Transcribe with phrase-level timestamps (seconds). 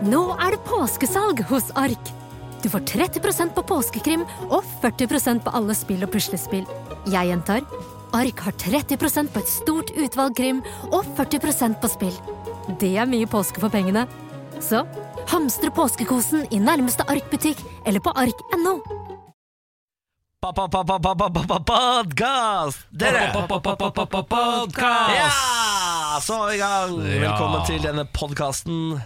[0.00, 2.10] Nå er det påskesalg hos Ark!
[2.62, 6.64] Du får 30% på påskekrim og 40% på alle spill og puslespill.
[7.12, 7.66] Jeg gjentar
[8.16, 12.16] Ark har 30% på et stort utvalg krim og 40% på spill.
[12.80, 14.06] Det er mye påske for pengene.
[14.64, 14.86] Så
[15.28, 18.80] hamstre påskekosen i nærmeste Ark-butikk eller på ark.no.
[21.68, 22.88] Podkast!
[22.88, 23.28] Dere!
[25.12, 26.20] Ja!
[26.24, 27.02] Så er vi i gang.
[27.28, 28.96] Velkommen til denne podkasten.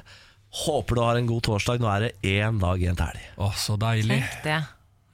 [0.54, 1.80] Håper du har en god torsdag.
[1.82, 3.22] Nå er det én dag igjen til helg.
[3.42, 4.20] Å, så deilig.
[4.22, 4.58] Tenk det.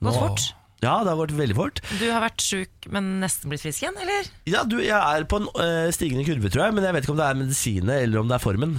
[0.05, 0.49] Gått Nå- fort.
[0.81, 1.81] Ja, det har gått veldig fort.
[2.01, 4.29] Du har vært sjuk, men nesten blitt frisk igjen, eller?
[4.49, 7.13] Ja, du, Jeg er på en øh, stigende kurve, tror jeg, men jeg vet ikke
[7.13, 8.73] om det er medisinet eller om det er formen.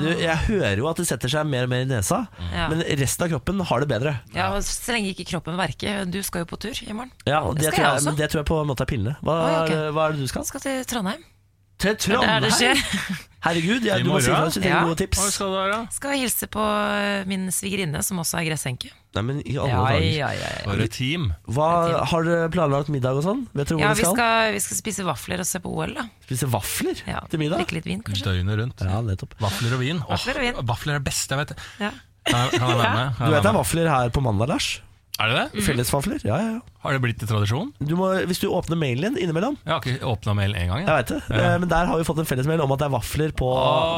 [0.00, 2.70] Du, jeg hører jo at det setter seg mer og mer i nesa, Ja.
[2.72, 4.14] men resten av kroppen har det bedre.
[4.32, 6.06] Ja, og Så lenge ikke kroppen verker.
[6.08, 7.12] Du skal jo på tur i morgen.
[7.28, 8.08] Ja, og det, Det skal tror jeg jeg, også.
[8.08, 9.16] men det tror jeg på en måte er pillene.
[9.20, 9.70] Hva, Oi, ok.
[9.76, 10.40] er- hva er det du skal?
[10.40, 11.24] Jeg Skal til Trondheim.
[11.84, 12.42] Til Trondheim!
[12.48, 12.74] det.
[13.44, 14.84] Herregud, ja, du må si fra hvis du trenger Ja.
[14.88, 15.18] gode tips.
[15.20, 15.78] Hva skal du være?
[15.92, 18.88] Skal hilse på eh, min svigerinne, som også er gressenke.
[19.14, 20.62] Nei, men i alle dager.
[20.64, 21.26] For et team.
[21.52, 21.66] Hva,
[22.08, 23.42] har dere planlagt middag og sånn?
[23.52, 24.16] Vet dere hvor Ja, dere vi skal?
[24.16, 26.06] skal, vi skal spise vafler og se på OL, da.
[26.24, 27.20] Spise vafler Ja.
[27.30, 27.60] til middag?
[27.62, 28.24] Drikke litt vin, kanskje.
[28.32, 28.80] Døgnet rundt.
[28.88, 29.36] Ja, nettopp.
[29.44, 30.00] Vafler og vin.
[30.00, 30.58] Åh, Vafler og vin.
[30.72, 31.54] vafler er det beste jeg vet.
[31.84, 31.92] Ja.
[32.24, 33.14] Kan jeg, kan jeg være med?
[33.20, 34.70] Kan Du vet det er vafler her på mandag, Lars?
[35.20, 35.52] Er det Mm.
[35.52, 35.62] det?
[35.68, 36.24] Fellesvafler?
[36.24, 36.60] Ja, ja, ja.
[36.84, 37.72] Har det blitt til tradisjon?
[37.80, 40.84] Du må, hvis du åpner mailen din innimellom Jeg har ikke åpna mailen én gang.
[40.84, 41.54] Jeg vet det, ja.
[41.62, 43.48] men der har vi fått en fellesmail om at det er vafler på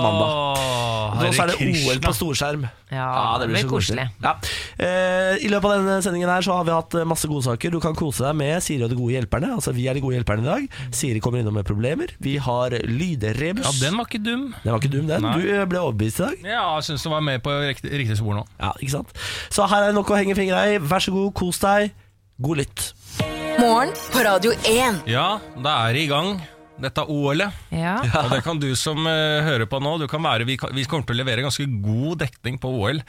[0.07, 0.77] mandag.
[1.17, 2.67] Og så er det OL på storskjerm.
[2.93, 4.05] Ja, det blir så koselig.
[4.23, 4.37] Ja.
[4.79, 7.75] Eh, I løpet av denne sendingen her så har vi hatt eh, masse godsaker.
[7.75, 9.51] Du kan kose deg med Siri og de gode hjelperne.
[9.57, 10.79] Altså Vi er de gode hjelperne i dag.
[10.95, 12.15] Siri kommer innom med problemer.
[12.23, 13.67] Vi har lydrebus.
[13.67, 14.49] Ja, den var ikke dum.
[14.63, 15.27] Den var ikke dum, den.
[15.27, 15.35] Nei.
[15.41, 16.49] Du eh, ble overbevist i dag.
[16.55, 18.47] Ja, jeg syns du var med på riktig, riktig spor nå.
[18.63, 19.15] Ja, ikke sant?
[19.51, 20.79] Så her er det nok å henge fingra i.
[20.79, 21.91] Vær så god, kos deg.
[22.37, 22.95] God lytt.
[23.59, 25.07] Morgen på Radio 1.
[25.09, 26.35] Ja, da er det i gang.
[26.77, 27.55] Dette OL-et.
[27.73, 27.95] Ja.
[28.21, 29.95] Og det kan du som uh, hører på nå.
[30.03, 33.01] Du kan være, vi, kan, vi kommer til å levere ganske god dekning på OL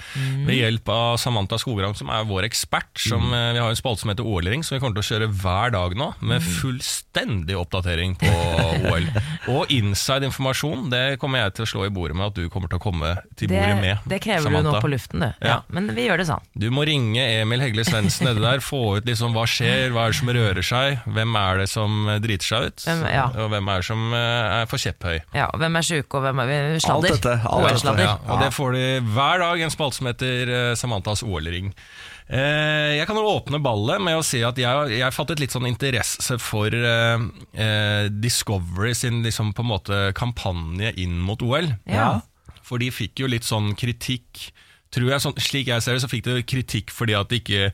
[0.48, 2.94] ved hjelp av Samantha Skogrand, som er vår ekspert.
[3.04, 5.30] Som, uh, vi har en spalte som heter OL-ring, som vi kommer til å kjøre
[5.44, 6.10] hver dag nå.
[6.32, 8.32] Med fullstendig oppdatering på
[8.92, 9.10] OL.
[9.58, 12.80] Og inside-informasjon det kommer jeg til å slå i bordet med at du kommer til
[12.80, 14.08] å komme til Det, bordet med.
[14.08, 15.30] det krever du nå på luften, du.
[15.44, 15.58] Ja.
[15.58, 15.60] Ja.
[15.74, 16.44] Men vi gjør det sånn.
[16.56, 20.14] Du må ringe Emil Hegle Svendsen nede der, få ut liksom hva skjer, hva er
[20.16, 23.24] det som rører seg, hvem er det som eh, driter seg ut, Hvem- ja.
[23.34, 25.18] og hvem er som eh, er for kjepphøy.
[25.34, 27.16] Ja, og hvem er sjuke, og hvem er sladder?
[27.16, 27.74] Alt dette, alt dette.
[27.74, 28.06] OL-sladder.
[28.06, 28.86] Ja, og det får de
[29.18, 31.74] hver dag, en spalte som heter Samantas OL-ring.
[32.28, 35.70] Eh, jeg kan jo åpne ballet med å si at jeg jeg fattet litt sånn
[35.70, 37.24] interesse for eh,
[37.56, 41.72] eh, Discovery sin liksom på en måte kampanje inn mot OL.
[41.88, 42.18] Ja.
[42.68, 44.50] For de fikk jo litt sånn kritikk
[44.88, 47.72] Tror jeg, sånn, Slik jeg ser det, så fikk de kritikk fordi at de ikke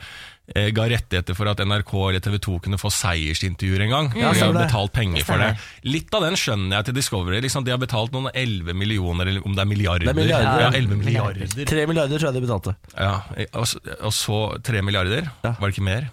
[0.56, 4.10] eh, ga rettigheter for at NRK eller TV 2 kunne få seiersintervjuer engang.
[4.18, 5.52] Ja, for de har betalt penger for det.
[5.88, 7.40] Litt av den skjønner jeg til Discovery.
[7.46, 10.10] Liksom, de har betalt noen 11 millioner, eller om det er milliarder.
[10.10, 10.68] Det er milliarder, ja.
[10.68, 10.82] ja.
[10.82, 11.56] 11 milliarder.
[11.74, 12.76] 3 milliarder tror jeg de betalte.
[12.98, 13.14] Ja,
[13.54, 15.32] og, så- og så 3 milliarder.
[15.44, 15.56] Ja.
[15.60, 16.10] Var det ikke mer?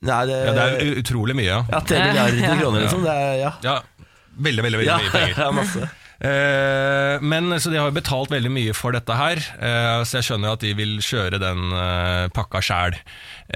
[0.00, 1.48] Nei, det, Ja, det er utrolig mye.
[1.66, 3.02] Ja, 3 milliarder kroner, liksom.
[3.06, 3.54] Det er, ja.
[3.66, 3.78] ja
[4.40, 5.40] Veldig, veldig, veldig Ja, mye penger.
[5.44, 5.88] ja, masse.
[6.20, 10.26] Eh, men så de har jo betalt veldig mye for dette her, eh, så jeg
[10.28, 12.98] skjønner jo at de vil kjøre den eh, pakka sjæl.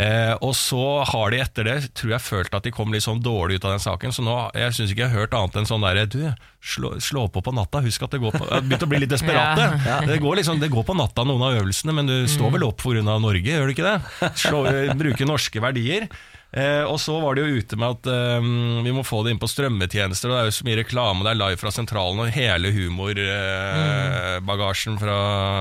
[0.01, 3.21] Eh, og så har de etter det, tror jeg, følt at de kom litt sånn
[3.23, 5.69] dårlig ut av den saken, så nå jeg syns ikke jeg har hørt annet enn
[5.69, 6.19] sånn derre Du,
[6.65, 9.03] slå, slå på på natta, husk at det går på Jeg har begynt å bli
[9.05, 9.69] litt desperate.
[10.09, 12.81] Det, går liksom, det går på natta noen av øvelsene, men du står vel opp
[12.81, 13.05] pga.
[13.05, 14.33] Norge, gjør du ikke det?
[14.41, 14.65] Slå,
[14.97, 16.09] bruke norske verdier.
[16.55, 18.45] Eh, og så var de jo ute med at eh,
[18.87, 21.33] vi må få det inn på strømmetjenester, og det er jo så mye reklame, det
[21.33, 25.17] er live fra sentralen, og hele humorbagasjen fra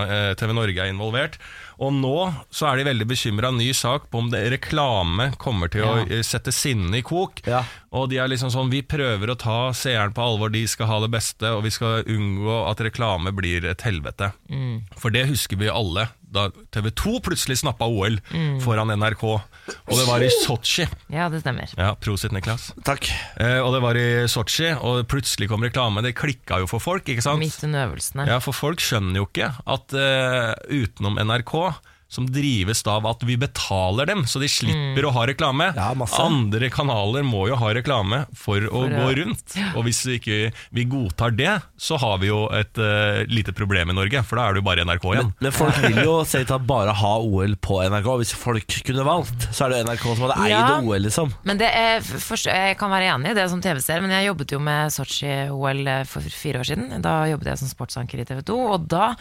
[0.06, 1.36] eh, TV Norge er involvert.
[1.82, 3.50] Og nå så er de veldig bekymra.
[3.56, 7.42] Ny sak på om det, reklame kommer til å eh, sette sinnet i kok.
[7.50, 7.64] Ja.
[7.94, 11.00] Og de er liksom sånn Vi prøver å ta seeren på alvor, de skal ha
[11.02, 14.32] det beste, og vi skal unngå at reklame blir et helvete.
[15.00, 18.20] For det husker vi alle, da TV 2 plutselig snappa OL
[18.64, 19.42] foran NRK.
[19.64, 20.88] Og det var i Sotsji.
[21.14, 21.72] Ja, det stemmer.
[21.80, 22.72] Ja, Prosit, Niklas.
[22.84, 23.08] Takk.
[23.40, 26.04] Eh, og det var i Sotsji, og plutselig kom reklame.
[26.04, 27.40] Det klikka jo for folk, ikke sant?
[27.44, 28.28] Midt under øvelsene.
[28.28, 30.52] Ja, for folk skjønner jo ikke at eh,
[30.84, 31.56] utenom NRK
[32.14, 35.72] som drives av at vi betaler dem, så de slipper å ha reklame.
[35.74, 36.20] Ja, masse.
[36.22, 39.56] Andre kanaler må jo ha reklame for å For gå rundt.
[39.74, 40.40] Og hvis vi ikke
[40.76, 44.48] vi godtar det, så har vi jo et uh, lite problem i Norge, for da
[44.48, 45.32] er det jo bare NRK igjen.
[45.32, 48.10] Men, men folk vil jo se til at bare ha OL på NRK.
[48.22, 51.34] Hvis folk kunne valgt, så er det NRK som hadde eid OL, liksom.
[51.48, 54.54] Men det er, først, Jeg kan være enig i det som TV-seer, men jeg jobbet
[54.54, 56.94] jo med Sotsji-OL for fire år siden.
[57.04, 59.16] Da jobbet jeg som sportsanker i TV 2, og da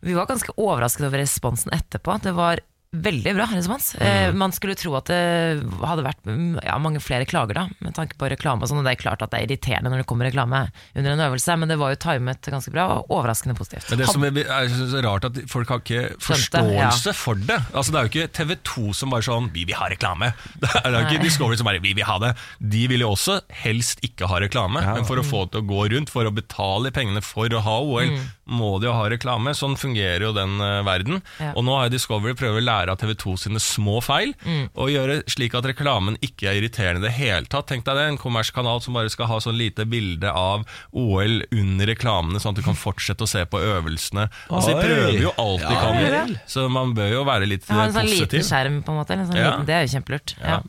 [0.00, 2.18] vi var ganske overrasket over responsen etterpå.
[2.22, 3.94] Det var veldig bra respons.
[4.00, 4.38] Mm.
[4.38, 8.16] man skulle tro at det hadde vært mm, ja, mange flere klager, da, med tanke
[8.16, 8.80] på reklame og sånn.
[8.80, 10.62] Og det er klart at det er irriterende når det kommer reklame
[10.94, 13.90] under en øvelse, men det var jo timet ganske bra og overraskende positivt.
[13.92, 17.60] Men det som er, er rart at folk har ikke forståelse for det.
[17.74, 20.32] Altså Det er jo ikke TV 2 som bare sånn 'vi vil ha reklame'.
[20.62, 22.32] Det er jo ikke Discovery som bare 'vi vil ha det'.
[22.58, 25.68] De vil jo også helst ikke ha reklame, men for å få det til å
[25.68, 28.16] gå rundt, for å betale pengene for å ha OL,
[28.48, 29.52] må de jo ha reklame.
[29.56, 31.20] Sånn fungerer jo den uh, verden.
[31.38, 31.52] Ja.
[31.54, 34.34] Og nå har Discovery prøvd å lære av TV 2 sine små feil,
[34.74, 37.68] og gjøre slik at reklamen ikke er irriterende i det hele tatt.
[37.70, 40.64] Tenk deg det, en kommerskanal som bare skal ha sånn lite bilde av
[40.96, 44.28] OL under reklamene, sånn at du kan fortsette å se på øvelsene.
[44.48, 47.68] Altså, de prøver jo alt de Ja, kan, ja, så man bør jo være litt
[47.68, 49.14] Ha eh, en sånn liten skjerm, på en måte.
[49.14, 49.50] eller sånn Ja.
[49.52, 50.34] liten, det er jo kjempelurt.
[50.40, 50.60] Ja.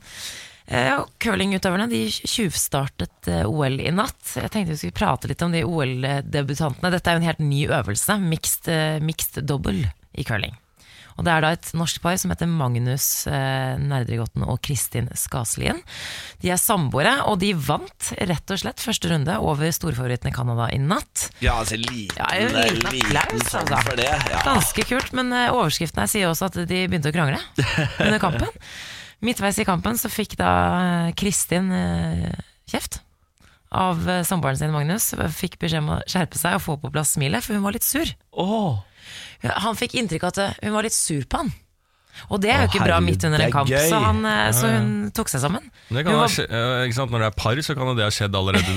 [0.70, 4.22] Eh, Curlingutøverne de tjuvstartet eh, OL i natt.
[4.38, 6.92] Jeg tenkte vi skulle prate litt om de OL-debutantene.
[6.94, 10.54] Dette er jo en helt ny øvelse, mixed, eh, mixed double i curling.
[11.20, 15.82] Og Det er da et norsk par som heter Magnus eh, Nerdregotten og Kristin Skaslien.
[16.40, 20.78] De er samboere, og de vant rett og slett første runde over storfavorittene Canada i
[20.80, 21.26] natt.
[21.44, 23.82] Ja, altså liten, Ja, en liten applaus, altså.
[23.90, 24.08] for det.
[24.08, 24.46] Ja.
[24.48, 27.42] Ganske kult, men eh, overskriften her sier også at de begynte å krangle
[28.06, 28.48] under kampen.
[29.26, 30.50] Midtveis i kampen så fikk da
[30.80, 32.28] eh, Kristin eh,
[32.72, 33.02] kjeft
[33.76, 35.12] av eh, samboeren sin Magnus.
[35.36, 37.88] Fikk beskjed om å skjerpe seg og få på plass smilet, for hun var litt
[37.88, 38.08] sur.
[38.32, 38.80] Oh.
[39.44, 41.52] Han fikk inntrykk av at hun var litt sur på han.
[42.34, 44.88] Og det er jo ikke bra midt under en er kamp, så, han, så hun
[45.16, 45.70] tok seg sammen.
[45.88, 46.48] Det kan var- skje,
[46.84, 47.14] ikke sant?
[47.14, 48.74] Når det er par, så kan det ha skjedd allerede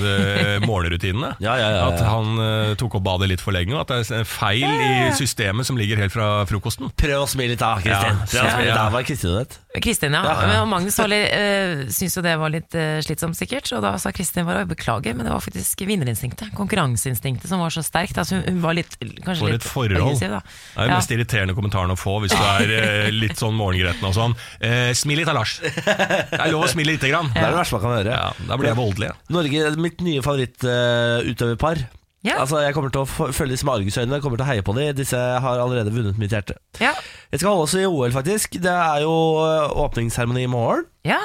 [0.61, 1.33] i morgenrutinene.
[1.43, 1.89] Ja, ja, ja, ja.
[1.89, 5.09] At han tok opp badet litt for lenge, og at det er en feil i
[5.17, 6.93] systemet som ligger helt fra frokosten.
[6.95, 8.23] Prøv å smile litt da, Kristin.
[8.69, 9.59] Da, var Kristin det?
[9.81, 10.21] Kristin, ja.
[10.21, 13.71] ja, og Magnus litt, eh, syntes jo det var litt eh, slitsomt, sikkert.
[13.73, 17.81] Og da sa Kristin bare beklager, men det var faktisk vinnerinstinktet, konkurranseinstinktet, som var så
[17.85, 18.19] sterkt.
[18.21, 20.19] Altså, hun, hun var litt, kanskje For litt et forhold.
[20.21, 20.99] Det er den Ja.
[20.99, 24.37] mest irriterende kommentaren å få hvis du er eh, litt sånn morgengretten og sånn.
[24.61, 25.57] Eh, smil litt da, Lars.
[25.63, 27.33] Det er lov å smile lite grann.
[27.33, 28.13] Det er det verste man kan høre.
[28.13, 29.11] Ja, da blir jeg voldelig.
[29.33, 31.87] Norge, mitt nye favorittutøverpar.
[32.23, 32.37] Ja.
[32.39, 34.93] Altså, jeg kommer til å følge disse med argusøyne, kommer til å heie på dem.
[34.95, 36.55] Disse har allerede vunnet mitt hjerte.
[36.79, 36.93] Ja.
[37.33, 38.55] Jeg skal holde oss i OL, faktisk.
[38.63, 39.11] Det er jo
[39.43, 40.85] øh, åpningsseremoni i morgen.
[41.07, 41.19] ja.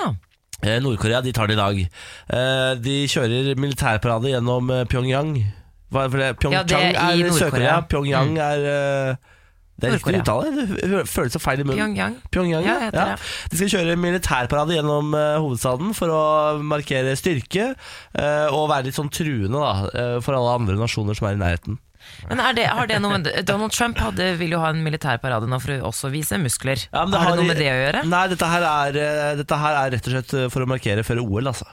[0.59, 1.77] Eh, Nord-Korea de tar det i dag.
[2.35, 5.37] Eh, De kjører militærparade gjennom eh, Pyongyang.
[5.95, 6.31] Hva er det?
[6.43, 7.77] Pyeongchang Ja, det er er Sør-Korea.
[7.87, 8.41] Pyongyang mm.
[8.43, 9.37] Er eh,
[9.79, 10.51] Det er riktig uttale.
[10.75, 11.79] Det føles så feil i munnen.
[11.79, 12.15] Pyongyang.
[12.35, 13.05] Pyongyang, Ja, ja.
[13.13, 13.19] ja.
[13.51, 16.23] De skal kjøre militærparade gjennom uh, hovedstaden for å
[16.67, 21.31] markere styrke uh, og være litt sånn truende da, uh, for alle andre nasjoner som
[21.31, 21.79] er i nærheten.
[22.27, 25.47] Men er det, har det noe med Donald Trump hadde, vil jo ha en militærparade
[25.51, 26.89] nå for å også vise muskler.
[26.89, 28.03] Ja, men har, det noe med det å gjøre?
[28.09, 29.03] Nei, dette her er,
[29.39, 31.69] dette her er rett og slett for å markere før OL, altså.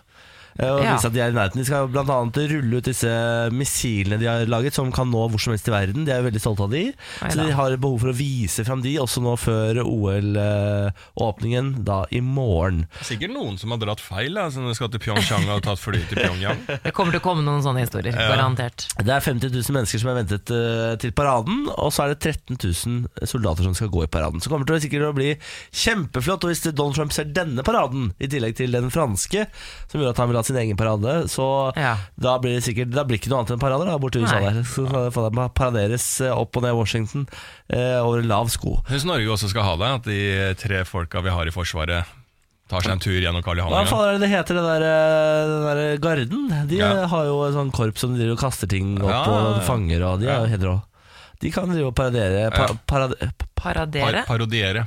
[0.57, 0.93] Eh, Og Ja.
[0.95, 1.59] vise at de er i nærheten.
[1.59, 3.11] De skal blant annet rulle ut disse
[3.51, 6.05] missilene de har laget, som kan nå hvor som helst i verden.
[6.07, 6.85] De er jo veldig stolte av de.
[7.19, 12.21] Så de har behov for å vise fram de, også nå før OL-åpningen, da i
[12.23, 12.85] morgen.
[13.05, 16.19] Sikkert noen som har dratt feil, da, som skal til Pyeongchang og tatt fly til
[16.21, 16.61] Pyongyang.
[16.85, 18.87] Det kommer til å komme noen sånne historier, garantert.
[18.99, 22.19] Det er 50 000 mennesker som har ventet eh, til paraden, og så er det
[22.21, 24.41] 13 000 soldater som skal gå i paraden.
[24.43, 25.31] Så kommer det til sikkert å bli
[25.75, 26.45] kjempeflott.
[26.47, 29.45] Og hvis Donald Trump ser denne paraden, i tillegg til den franske,
[29.91, 31.95] som gjør at han vil ha sin egen parade, så Ja.
[32.17, 34.23] da blir det sikkert Da blir det ikke noe annet enn parader da, borte i
[34.23, 34.53] USA Nei.
[34.53, 34.61] der.
[34.63, 37.27] Så skal det få- paraderes eh, opp og ned Washington
[37.69, 38.77] eh, over lav sko.
[38.89, 42.05] Jeg syns Norge også skal ha det, at de tre folka vi har i Forsvaret,
[42.67, 43.71] tar seg en tur gjennom Karl Johan.
[43.73, 46.67] Hva faen er det det heter, den der, eh, den der garden?
[46.67, 47.05] De Ja.
[47.07, 50.19] har jo en sånn korps som driver og kaster ting opp Ja, og fanger, og
[50.19, 50.49] de er jo Ja.
[50.57, 50.81] helt rå.
[51.41, 52.67] De kan drive og pa, Ja.
[52.87, 53.31] parade,
[53.65, 54.21] Paradere?
[54.25, 54.85] Par parodiere.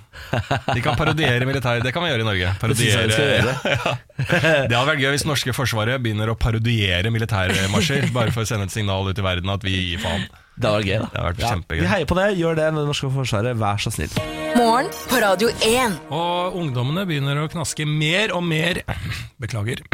[0.75, 2.51] De kan parodiere militær, det kan vi gjøre i Norge.
[2.63, 8.13] Det synes jeg Parodiere, det hadde vært gøy hvis norske forsvaret begynner å parodiere militærmarsjer,
[8.15, 10.29] bare for å sende et signal ut i verden at vi gir faen.
[10.59, 11.09] Det var gøy, da.
[11.13, 11.81] Det har vært kjempegøy.
[11.85, 12.27] Vi heier på det.
[12.39, 13.59] Gjør det, det norske forsvaret.
[13.61, 14.15] Vær så snill.
[14.59, 15.99] Morgen på Radio 1.
[16.11, 18.81] Og ungdommene begynner å knaske mer og mer
[19.39, 19.85] Beklager.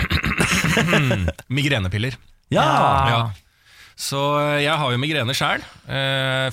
[1.53, 2.17] Migrenepiller.
[2.53, 2.65] Ja!
[3.11, 3.19] Ja.
[3.97, 5.65] Så eh, jeg har jo migrene sjæl.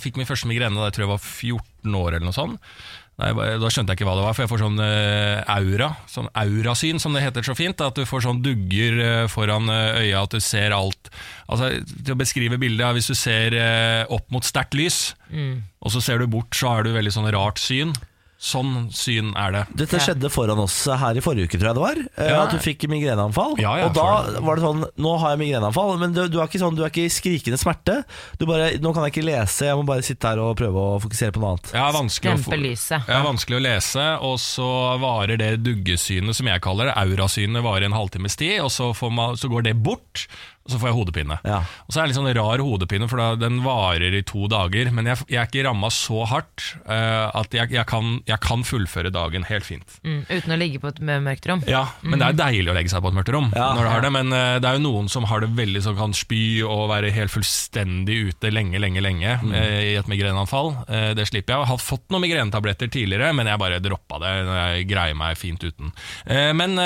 [0.02, 2.74] Fikk min første migrene da jeg tror jeg var 14 år eller noe sånt.
[3.22, 3.32] Nei,
[3.62, 7.02] da skjønte jeg ikke hva det var, for jeg får sånn eh, aura, sånn aurasyn
[7.02, 7.82] som det heter så fint.
[7.84, 11.12] At du får sånn dugger eh, foran eh, øya, at du ser alt.
[11.46, 15.02] Altså, til å beskrive bildet, hvis du ser eh, opp mot sterkt lys,
[15.82, 17.94] og så ser du bort, så har du veldig sånn rart syn.
[18.42, 19.60] Sånn syn er det.
[19.84, 22.00] Dette skjedde foran oss her i forrige uke, tror jeg det var.
[22.18, 22.40] eh, Ja.
[22.48, 23.54] At du fikk migreneanfall.
[23.62, 26.48] Ja, ja, og da var det sånn Nå har jeg migreneanfall, men du, du, er
[26.50, 28.00] ikke sånn, du er ikke i skrikende smerte.
[28.42, 30.98] Du bare Nå kan jeg ikke lese, jeg må bare sitte her og prøve å
[31.04, 31.70] fokusere på noe annet.
[31.78, 32.50] Ja, vanskelig Dempe.
[33.14, 34.70] Ja, vanskelig å lese, og så
[35.06, 39.14] varer det duggesynet, som jeg kaller det, aurasynet, varer en halvtimes tid, og så, får
[39.14, 40.26] man, så går det bort,
[40.62, 41.38] og så får jeg hodepine.
[41.48, 41.62] Ja.
[41.88, 44.92] Og så er det litt sånn rar hodepine, for da, den varer i to dager.
[44.94, 48.66] Men jeg, jeg er ikke ramma så hardt uh, at jeg, jeg, kan, jeg kan
[48.68, 49.98] fullføre dagen helt fint.
[50.06, 51.64] Mm, uten å ligge på et mørkt rom.
[51.70, 53.50] Ja, Men det er deilig å legge seg på et mørkt rom.
[53.58, 53.72] Ja.
[53.76, 55.98] når du har det Men uh, det er jo noen som har det veldig som
[55.98, 60.74] kan spy og være helt fullstendig ute lenge, lenge, lenge eh, i et migreneanfall.
[60.86, 61.64] Eh, det slipper jeg.
[61.64, 64.34] Jeg har fått noen migrenetabletter tidligere, men jeg bare droppa det.
[64.52, 65.94] Jeg greier meg fint uten.
[66.26, 66.78] Eh, men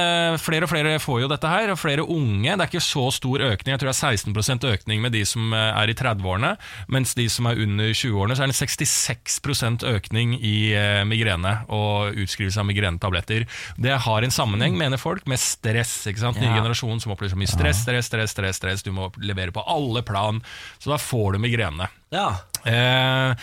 [0.42, 2.56] flere og flere får jo dette her, og flere unge.
[2.56, 3.65] Det er ikke så stor økning.
[3.66, 6.52] Jeg tror det er 16% økning med de som eh, er i 30-årene,
[6.94, 12.16] mens de som er under 20-årene, så er det 66% økning i eh, migrene og
[12.26, 13.48] utskrivelse av migrenetabletter.
[13.82, 15.96] Det har en sammenheng, mener folk, med stress.
[16.10, 16.40] ikke sant?
[16.42, 16.60] Ny Ja.
[16.62, 18.84] generasjon som opplever så mye stress, stress, stress, stress, stress.
[18.86, 20.42] Du må levere på alle plan,
[20.80, 21.90] så da får du migrene.
[22.16, 22.30] Ja.
[22.66, 23.36] Eh,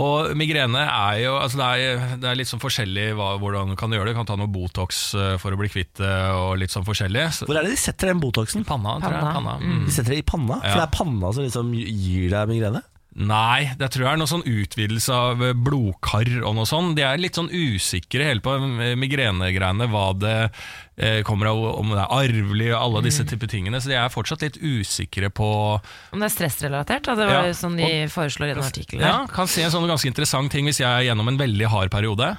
[0.00, 3.76] og migrene er jo altså det, er, det er litt sånn forskjellig hva, hvordan du
[3.80, 4.14] kan gjøre det.
[4.16, 7.24] Du kan ta noe Botox eh, for å bli kvitt det, og litt sånn forskjellig.
[7.36, 8.64] Så, Hvor er det de setter den Botoxen?
[8.68, 9.24] panna, tror jeg.
[9.24, 9.56] Panna.
[9.56, 9.76] Panna.
[9.80, 9.86] Mm.
[9.88, 10.60] De setter det i panna?
[10.60, 10.82] For Ja.
[10.82, 12.82] det er panna som liksom gir deg migrene?
[13.16, 16.98] Nei, det tror jeg er noe sånn utvidelse av blodkar og noe sånt.
[16.98, 21.94] De er litt sånn usikre hele på eh, migrenegreiene, hva det eh, kommer av, om
[21.94, 23.80] det er arvelig og alle disse type tingene.
[23.80, 27.16] Så de er fortsatt litt usikre på Om det er stressrelatert, da.
[27.16, 29.06] Det var Ja, sånn de foreslår i den artikkelen.
[29.08, 31.94] Ja, kan si en sånn ganske interessant ting hvis jeg er gjennom en veldig hard
[31.94, 32.34] periode.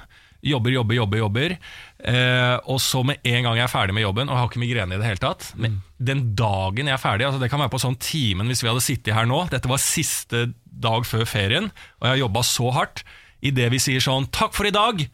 [0.46, 1.58] Jobber, jobber, jobber, jobber.
[2.06, 4.94] Eh, og så med en gang jeg er ferdig med jobben, og har ikke migrene
[4.94, 7.80] i det hele tatt Men den dagen jeg er ferdig, altså det kan være på
[7.82, 12.06] sånn timen hvis vi hadde sittet her nå Dette var siste dag før ferien, og
[12.06, 13.02] jeg har jobba så hardt.
[13.42, 15.08] Idet vi sier sånn 'takk for i dag',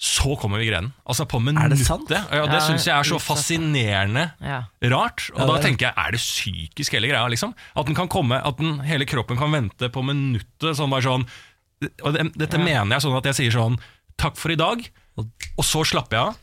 [0.00, 0.92] så kommer migrenen.
[1.06, 1.76] Altså på minuttet.
[1.76, 2.08] det sant?
[2.10, 4.64] Ja, det Ja, syns jeg er så fascinerende Ja.
[4.82, 5.30] rart.
[5.34, 7.28] Og Ja, da er- tenker jeg, er det psykisk hele greia?
[7.28, 7.54] liksom?
[7.76, 10.76] At den kan komme, at den, hele kroppen kan vente på minuttet.
[10.76, 11.26] Sånn bare sånn
[12.04, 13.78] Og det, Dette mener jeg sånn at jeg sier sånn
[14.18, 14.86] Takk for i dag,
[15.16, 16.36] og så slapper jeg av.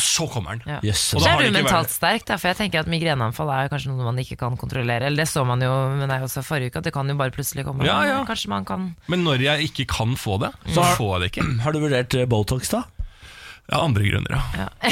[0.00, 0.62] Og så kommer den.
[0.74, 0.78] Ja.
[0.90, 1.02] Yes.
[1.14, 3.68] Og Så da er du mentalt vært- sterk, da, for jeg tenker at migreneanfall er
[3.68, 5.04] kanskje noe man ikke kan kontrollere.
[5.10, 7.30] Eller det så man jo med deg også forrige uke, at det kan jo bare
[7.34, 7.84] plutselig komme.
[7.84, 8.24] Ja, ja.
[8.24, 11.30] Kanskje man kan Men når jeg ikke kan få det, så Så- får jeg det
[11.36, 11.60] ikke.
[11.66, 12.82] Har du vurdert eh, Botox, da?
[13.70, 14.66] Ja, andre grunner, ja.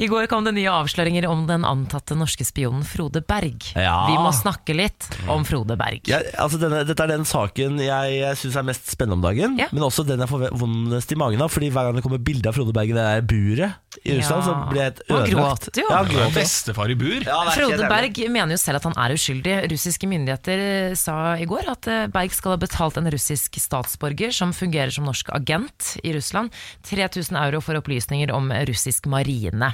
[0.00, 3.64] I går kom det nye avsløringer om den antatte norske spionen Frode Berg.
[3.76, 4.06] Ja.
[4.08, 6.00] Vi må snakke litt om Frode Berg.
[6.10, 9.58] Ja, altså denne, dette er den saken jeg, jeg syns er mest spennende om dagen.
[9.60, 9.68] Ja.
[9.74, 11.52] Men også den jeg får vondest i magen av.
[11.52, 14.44] Fordi hver gang det kommer bilde av Frode Berg i det der buret i Russland,
[14.46, 15.70] så blir jeg helt Han ødelagt.
[15.76, 15.86] jo.
[15.90, 16.34] Ja, han Det er gråt, ja.
[16.40, 17.18] Bestefar i bur.
[17.26, 17.90] Ja, Frode.
[17.90, 19.56] Berg mener jo selv at han er uskyldig.
[19.74, 20.64] Russiske myndigheter
[20.98, 25.06] sa i går at eh, Berg skal ha betalt en russisk statsborger som fungerer som
[25.08, 26.54] norsk agent i Russland,
[26.88, 29.72] 3000 euro for opplysninger om russisk marine.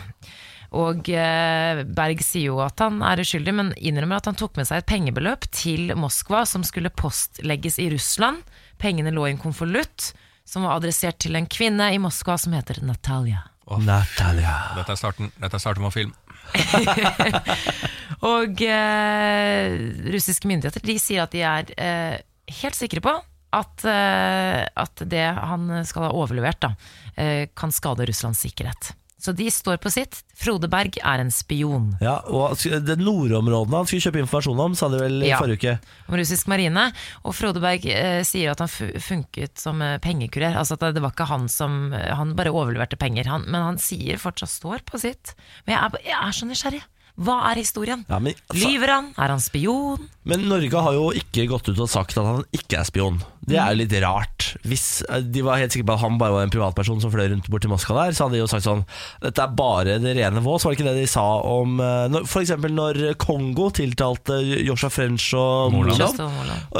[0.74, 4.68] Og eh, Berg sier jo at han er uskyldig, men innrømmer at han tok med
[4.68, 8.42] seg et pengebeløp til Moskva som skulle postlegges i Russland.
[8.82, 10.12] Pengene lå i en konvolutt
[10.46, 13.46] som var adressert til en kvinne i Moskva som heter Natalia.
[13.66, 14.56] Natalia.
[14.76, 16.12] Dette er starten, dette er starten på film.
[18.26, 19.72] Og eh,
[20.14, 22.18] russiske myndigheter de sier at de er eh,
[22.62, 23.16] helt sikre på
[23.56, 26.74] at, eh, at det han skal ha overlevert, da,
[27.16, 28.92] eh, kan skade Russlands sikkerhet.
[29.26, 30.20] Så de står på sitt.
[30.38, 34.90] Frode Berg er en spion Ja, og det nordområdene han skulle kjøpe informasjon om, sa
[34.92, 35.38] de vel i Ja.
[35.40, 35.72] forrige uke.
[36.06, 36.84] om russisk marine.
[37.24, 40.54] Og Frode Berg eh, sier at han funket som eh, pengekurer.
[40.54, 43.26] Altså at det var ikke han som Han bare overleverte penger.
[43.32, 45.34] Han, men han sier fortsatt står på sitt.
[45.66, 46.82] Men jeg er, jeg er så nysgjerrig.
[47.16, 48.04] Hva er historien?
[48.10, 49.12] Ja, men, altså, Lyver han?
[49.16, 50.08] Er han spion?
[50.26, 53.20] men Norge har jo ikke gått ut og sagt at han ikke er spion.
[53.46, 54.56] Det er jo litt rart.
[54.66, 57.28] Hvis eh, de var helt sikre på at han bare var en privatperson som fløy
[57.30, 58.82] rundt bort til Moskva der, så hadde de jo sagt sånn
[59.22, 60.64] Dette er bare det rene vås.
[60.66, 62.10] Var det ikke det de sa om F.eks.
[62.10, 66.18] når- For eksempel når Kongo tiltalte Joshua French og Moland.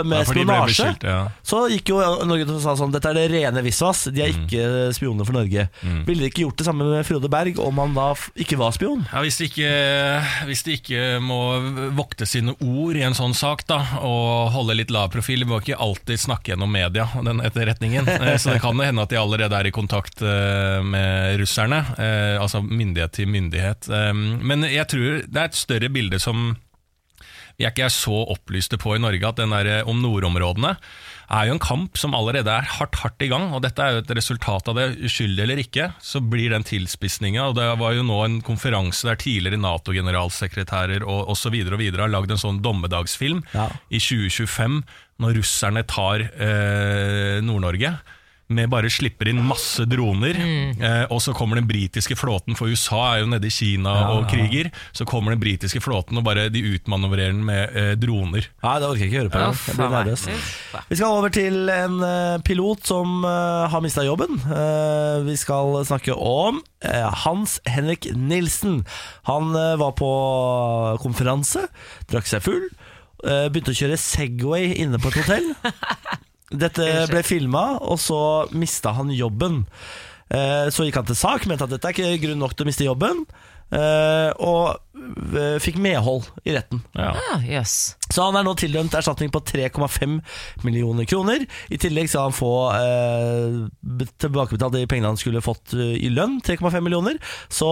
[0.03, 0.89] Med Ja, spionasje.
[1.07, 1.21] ja.
[1.47, 4.09] Så gikk jo Norge til og sa sånn Dette er det rene visvas.
[4.11, 5.69] De er ikke spioner for Norge.
[6.03, 9.07] Ville de ikke gjort det samme med Frode Berg om han da ikke var spion?
[9.15, 9.71] Ja, hvis, de ikke,
[10.49, 11.39] hvis de ikke må
[11.97, 15.61] vokte sine ord i en sånn sak da, og holde litt lav profil, de må
[15.63, 18.09] ikke alltid snakke gjennom media, den etterretningen.
[18.17, 22.37] Eh, Så det kan hende at de allerede er i kontakt eh, med russerne, eh,
[22.41, 23.89] altså myndighet til myndighet.
[24.17, 26.55] Men jeg tror det er et større bilde som
[27.57, 30.75] vi er ikke så opplyste på i Norge at den der om nordområdene
[31.31, 34.03] er jo en kamp som allerede er hardt hardt i gang, og dette er jo
[34.05, 37.49] et resultat av det, uskyldig eller ikke, så blir den tilspissinga.
[37.57, 41.55] det var jo nå en konferanse der tidligere Nato-generalsekretærer og osv.
[41.67, 43.69] har lagd en sånn dommedagsfilm Ja.
[43.91, 44.83] i 2025,
[45.19, 47.99] når russerne tar eh, Nord-Norge.
[48.53, 50.39] Med bare slipper inn masse droner.
[50.39, 50.83] Mm.
[50.83, 54.29] Eh, og så kommer den britiske flåten, for USA er jo nede i Kina og
[54.31, 54.71] kriger.
[54.97, 58.49] Så kommer den britiske flåten og bare de utmanøvrerer den med eh, droner.
[58.63, 59.43] Nei, det orker jeg ikke høre på.
[59.43, 60.27] Å, Jeg blir nervøs.
[60.91, 64.39] Vi skal over til en eh, pilot som uh, har mista jobben.
[64.47, 66.63] Uh, vi skal snakke om
[67.27, 68.83] Hans Henrik Nilsen.
[69.27, 69.51] Han
[69.81, 70.11] var på
[71.03, 71.65] konferanse,
[72.11, 72.69] drakk seg full,
[73.25, 75.53] eh, begynte å kjøre Segway inne på et hotell.
[76.51, 78.21] Dette ble filma, og så
[78.55, 79.65] mista han jobben.
[80.31, 82.69] Eh, Så gikk han til sak, mente at dette er ikke grunn nok til å
[82.71, 83.25] miste jobben,
[83.75, 84.79] eh, og
[85.35, 86.81] eh, fikk medhold i retten.
[86.99, 87.13] Ja.
[87.15, 87.97] Ah, yes.
[88.11, 90.21] Så han er nå tildømt erstatning på 3,5
[90.67, 91.47] millioner kroner.
[91.71, 96.79] I tillegg skal han få eh, tilbakebetalt de pengene han skulle fått i lønn, 3,5
[96.87, 97.19] millioner.
[97.51, 97.67] Så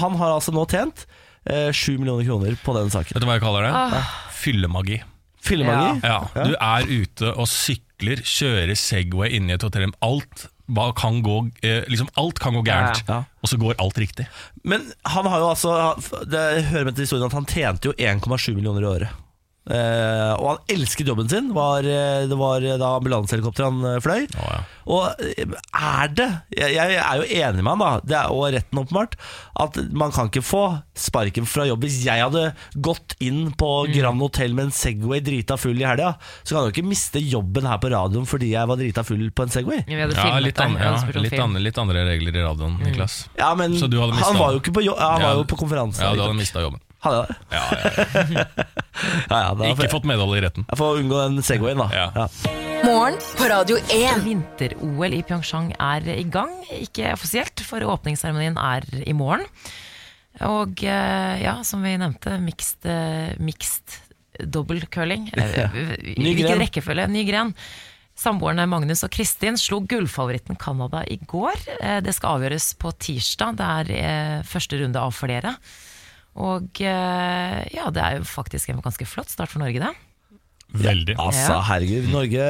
[0.00, 1.06] han har altså nå tjent
[1.48, 3.16] eh, 7 millioner kroner på den saken.
[3.16, 3.72] Vet du hva jeg kaller det?
[3.72, 4.16] Ah.
[4.38, 5.00] Fyllemagi.
[5.44, 6.00] Fillemagi?
[6.04, 9.90] Ja, Du er ute og sykler, kjører Segway inni i et hotell.
[10.02, 13.22] Alt, hva kan gå, eh, liksom alt kan gå gærent, Ja.
[13.42, 14.26] og så går alt riktig.
[14.64, 15.94] Men han har jo altså
[16.28, 19.08] Det hører med til historien at han tjente jo 1,7 millioner i året.
[19.68, 21.50] Eh, og han elsket jobben sin.
[21.56, 24.24] Var, eh, det var da ambulansehelikopteret han eh, fløy.
[24.40, 24.60] Oh, ja.
[24.88, 25.44] Og eh,
[25.76, 29.18] er det jeg, jeg er jo enig med han, da det er, og retten åpenbart,
[29.60, 30.62] at man kan ikke få
[30.98, 31.84] sparken fra jobb.
[31.84, 32.46] Hvis jeg hadde
[32.88, 36.70] gått inn på Grand Hotel med en Segway drita full i helga, så kan jeg
[36.70, 39.84] jo ikke miste jobben her på radioen fordi jeg var drita full på en Segway.
[39.88, 43.26] Ja, litt, an, ja, litt, an, litt andre regler i radioen, Niklas.
[43.38, 45.32] Ja, men Så du hadde mistet han var jo ikke på, jo, ja, han Ja.
[45.34, 46.02] var jo på konferanse.
[46.02, 46.80] Ja, du hadde mista jobben.
[47.04, 47.36] Hadde jeg det?
[47.54, 47.90] Ja, ja,
[48.34, 48.44] ja.
[49.30, 50.64] Ja, Ikke jeg, fått medhold i retten.
[50.66, 51.86] jeg får unngå den Segwayen, da.
[51.94, 52.26] Ja.
[52.82, 54.24] Morgen på Radio 1.
[54.24, 59.46] Vinter-OL i Pyeongchang er i gang, ikke offisielt, for åpningsseremonien er i morgen.
[60.46, 62.86] Og eh, ja, som vi nevnte, mixed,
[63.42, 64.00] mixed
[64.50, 65.28] double curling.
[65.38, 65.78] Eh,
[66.18, 67.06] hvilken rekkefølge?
[67.14, 67.54] Ny gren.
[68.18, 71.54] Samboerne Magnus og Kristin slo gullfavoritten Canada i går.
[71.78, 73.58] Eh, Det skal avgjøres på tirsdag.
[73.62, 75.54] Det er første runde av flere.
[76.38, 79.94] Og eh, ja, det er jo faktisk en ganske flott start for Norge, det.
[80.68, 81.14] Veldig.
[81.16, 82.10] Altså, herregud.
[82.12, 82.46] Norge,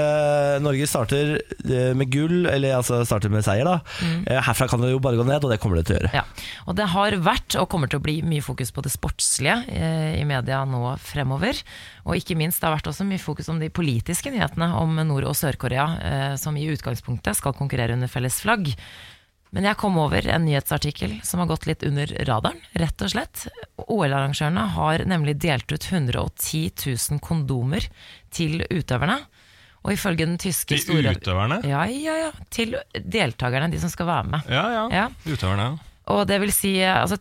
[0.64, 3.76] Norge starter eh, med gull, eller altså starter med seier, da.
[4.02, 4.24] Mm.
[4.48, 6.10] Herfra kan det jo bare gå ned, og det kommer det til å gjøre.
[6.18, 6.24] Ja,
[6.66, 10.18] og det har vært og kommer til å bli mye fokus på det sportslige eh,
[10.18, 11.62] i media nå fremover.
[12.08, 15.28] Og ikke minst det har vært også mye fokus om de politiske nyhetene om Nord-
[15.30, 18.72] og Sør-Korea, eh, som i utgangspunktet skal konkurrere under felles flagg.
[19.56, 23.46] Men jeg kom over en nyhetsartikkel som har gått litt under radaren, rett og slett.
[23.86, 27.86] OL-arrangørene har nemlig delt ut 110 000 kondomer
[28.34, 29.22] til utøverne.
[29.86, 31.14] Og ifølge den tyske Til store...
[31.16, 31.60] utøverne?
[31.64, 32.30] Ja, ja, ja.
[32.52, 34.50] Til deltakerne, de som skal være med.
[34.52, 34.82] Ja, ja.
[34.92, 35.06] Ja.
[35.24, 35.70] Utøverne.
[36.08, 37.18] Og det vil si altså,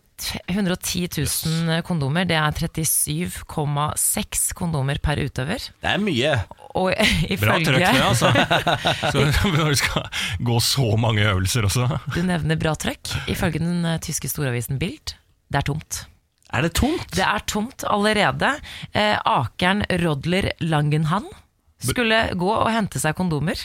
[0.47, 5.59] 110 000 kondomer, det er 37,6 kondomer per utøver.
[5.83, 6.33] Det er mye.
[6.77, 6.93] Og
[7.43, 8.31] Bra trøkk det, altså.
[9.13, 10.07] Så Når du skal
[10.47, 11.87] gå så mange øvelser også.
[12.15, 13.15] Du nevner bra trøkk.
[13.31, 15.15] Ifølge den eh, tyske storavisen Bild,
[15.51, 16.05] det er tomt.
[16.53, 17.09] Er det tomt?
[17.11, 18.53] Det er tomt allerede.
[18.95, 21.27] Eh, akeren Rodler Langenhan
[21.83, 23.59] skulle gå og hente seg kondomer.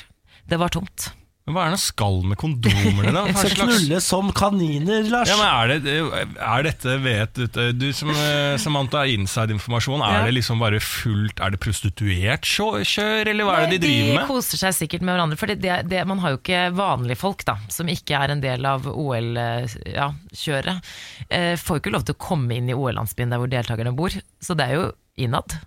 [0.51, 1.13] Det var tomt.
[1.43, 3.25] Men hva er det han skal med kondomene, da?
[3.27, 5.27] Hva Skal slags- knulle som kaniner, Lars.
[5.33, 5.95] Ja, men er, det,
[6.39, 10.29] er dette vet du, du som eh, Samantha har inside-informasjon, er Ja.
[10.29, 14.13] det liksom bare fullt Er det prostituert kjø- kjør, eller hva er det de driver
[14.13, 14.29] De med?
[14.31, 15.41] koser seg sikkert med hverandre.
[15.43, 15.59] For det,
[15.91, 20.95] det, man har jo ikke vanlige folk da, som ikke er en del av OL-kjøret.
[21.29, 24.15] eh, får jo ikke lov til å komme inn i OL-landsbyen der hvor deltakerne bor.
[24.41, 24.87] Så det er jo
[25.27, 25.59] innad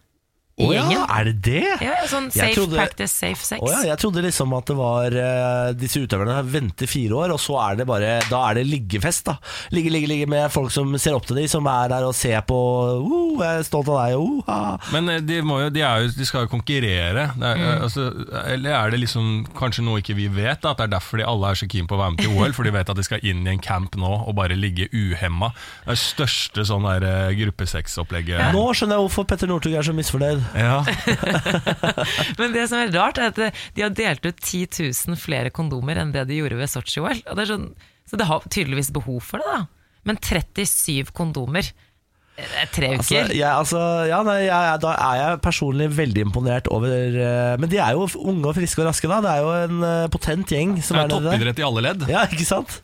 [0.56, 1.02] i ja, gjengen.
[1.12, 1.64] er det det?
[1.84, 3.60] Ja, sånn Jeg safe trodde- practice, safe sex.
[3.60, 7.42] Å ja, jeg trodde liksom at det var uh, disse utøverne venter fire år, og
[7.44, 9.36] så er det bare Da er det liggefest, da.
[9.76, 12.40] Ligge, ligge, ligge med folk som ser opp til dem, som er der og ser
[12.48, 14.78] på uh, 'Jeg er stolt av deg', uh, ah.
[14.94, 17.28] Men eh, de, må jo, de, er jo, de skal jo konkurrere.
[17.36, 17.82] Det er, Mm.
[17.84, 18.06] altså,
[18.48, 20.62] eller er det liksom kanskje noe ikke vi vet?
[20.62, 22.32] Da, at det er derfor de alle er så keen på å være med til
[22.38, 22.54] OL?
[22.56, 25.52] For de vet at de skal inn i en camp nå og bare ligge uhemma.
[25.84, 28.52] Det er største sånn der Ja.
[28.54, 30.45] Nå skjønner jeg hvorfor Petter Northug er så misfornøyd.
[30.54, 30.84] Ja.
[32.40, 33.40] Men det som er rart, er at
[33.76, 34.68] de har delt ut 10
[35.10, 37.24] 000 flere kondomer enn det de gjorde ved Sotsji-OL.
[37.50, 37.72] Sånn,
[38.06, 39.66] så det har tydeligvis behov for det, da.
[40.06, 41.74] Men 37 kondomer
[42.36, 42.72] Tre uker?
[42.76, 47.54] tre Altså, jeg, altså, ja, nei, jeg, da er jeg personlig veldig imponert over uh,
[47.62, 49.22] Men de er jo unge og friske og raske, da.
[49.24, 52.06] Det er jo en uh, potent gjeng som Det er er toppidrett i alle ledd.
[52.12, 52.82] Ja, ikke sant?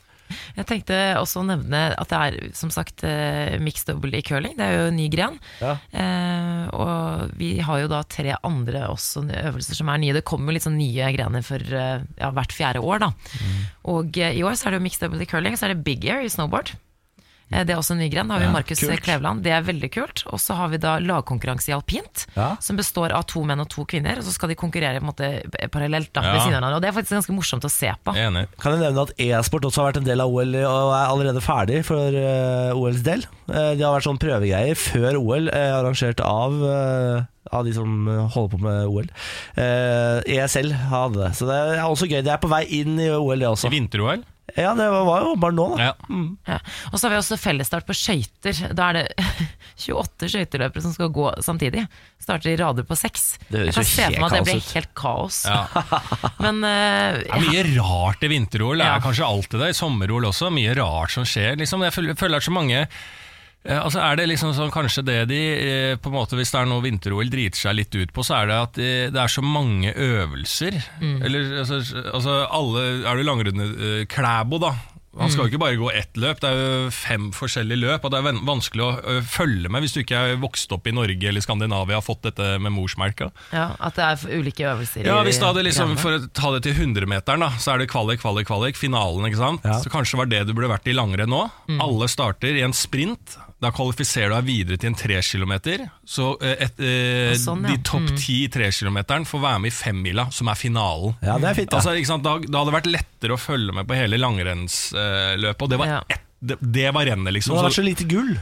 [0.57, 4.55] Jeg tenkte også å nevne at det er som sagt eh, mixed double i curling.
[4.59, 5.39] Det er jo en ny gren.
[5.61, 5.75] Ja.
[5.91, 10.15] Eh, og vi har jo da tre andre også øvelser som er nye.
[10.17, 13.03] Det kommer jo litt sånn nye grener for eh, ja, hvert fjerde år.
[13.05, 13.11] da
[13.91, 15.85] Og eh, i år så er det jo mixed double i curling, så er det
[15.87, 16.73] big air i snowboard.
[17.51, 18.27] Eh, Det er også en ny gren.
[18.27, 18.79] Da har vi Ja, Markus.
[19.01, 20.23] Kleveland, det er veldig kult.
[20.31, 22.55] Og så har vi da lagkonkurranse i alpint, Ja.
[22.59, 24.17] som består av to menn og to kvinner.
[24.17, 26.33] Og så skal de konkurrere på en måte parallelt da, Ja.
[26.33, 26.75] ved siden av hverandre.
[26.75, 28.15] Og det er faktisk ganske morsomt å se på.
[28.15, 28.47] Enig.
[28.59, 31.41] Kan jeg nevne at e-sport også har vært en del av OL og er allerede
[31.41, 33.25] ferdig for uh, OLs del.
[33.49, 38.07] Uh, de har vært sånn prøvegreier før OL, uh, arrangert av, eh, av de som
[38.07, 39.07] eh, holder på med OL.
[39.57, 42.21] Eh, ESL hadde det, så det er også gøy.
[42.23, 43.67] Det er på vei inn i OL, det også.
[43.67, 44.23] I vinter-OL?
[44.57, 45.85] Ja, det var jo bare nå, da.
[45.85, 45.91] Ja.
[46.49, 46.57] Ja.
[46.91, 48.57] Og så har vi også fellesstart på skøyter.
[48.75, 49.03] Da er det
[49.85, 51.85] 28 skøyteløpere som skal gå samtidig.
[52.19, 53.37] Starter i rader på seks.
[53.53, 54.73] Jeg kan se for meg at det blir ut.
[54.75, 55.39] helt kaos.
[55.47, 55.61] Ja.
[56.43, 58.77] Men eh, Det er mye rart i vinter-OL.
[58.81, 58.97] Det Ja.
[58.99, 59.71] er kanskje alltid det.
[59.71, 60.51] I sommer-OL også.
[60.51, 61.55] Mye rart som skjer.
[61.61, 62.83] Liksom, jeg føler, føler at så mange
[63.65, 66.69] altså Er det liksom sånn kanskje det de eh, på en måte Hvis det er
[66.71, 69.43] noe vinter-OL driter seg litt ut på, så er det at eh, det er så
[69.45, 70.79] mange øvelser.
[71.21, 74.73] Eller altså, altså alle Er du langrunde eh, Klæbo, da.
[75.19, 78.05] Han skal jo ikke bare gå ett løp, det er jo fem forskjellige løp.
[78.07, 81.27] Og det er vanskelig å følge med hvis du ikke er vokst opp i Norge
[81.27, 83.27] eller Skandinavia og har fått dette med morsmelka.
[83.51, 85.03] ja, at det er ulike øvelser.
[85.09, 85.97] Ja, hvis du hadde liksom.
[85.99, 88.79] For å ta det til 100-meteren, så er det kvalik, kvalik, kvalik.
[88.79, 89.67] Finalen, ikke sant.
[89.67, 89.81] Ja.
[89.83, 91.43] Så kanskje var det du burde vært i langrenn nå.
[91.83, 93.35] Alle starter i en sprint.
[93.61, 95.51] Da kvalifiserer du deg videre til en 3 km.
[96.09, 97.75] Så eh, et, eh, sånn, ja.
[97.75, 98.97] de topp ti i 3 km
[99.29, 101.13] får være med i femmila, som er finalen.
[101.21, 101.75] Ja, det er fint.
[101.77, 102.25] Altså, ikke sant?
[102.25, 105.91] Da, da hadde det vært lettere å følge med på hele langrennsløpet, og det var,
[105.93, 105.99] Ja.
[106.09, 107.53] ett, det, det var rennet, liksom.
[107.53, 108.33] Det har Så- vært så lite gull.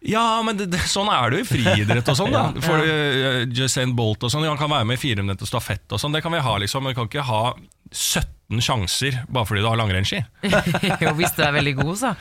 [0.00, 2.32] ja, men det, det, sånn er det jo i friidrett og sånn.
[2.32, 2.46] da.
[2.64, 6.00] For uh, Usain Bolt og sånn, han kan være med i fire minutter stafett og
[6.00, 6.16] sånn.
[6.16, 6.82] Det kan vi ha, liksom.
[6.82, 7.42] Men vi kan ikke ha
[7.92, 8.24] 17
[8.56, 10.22] sjanser bare fordi du har langrennsski.
[11.04, 12.14] jo, hvis du er veldig god, så.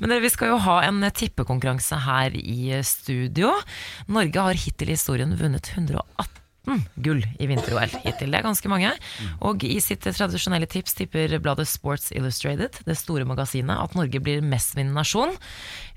[0.00, 3.52] Men dere, vi skal jo ha en tippekonkurranse her i studio.
[4.10, 6.34] Norge har hittil i historien vunnet 118
[7.00, 7.94] gull i vinter-OL.
[8.02, 8.90] Hittil, det er ganske mange.
[9.46, 14.42] Og i sitt tradisjonelle tips tipper bladet Sports Illustrated, det store magasinet, at Norge blir
[14.44, 15.32] mestvinnende nasjon.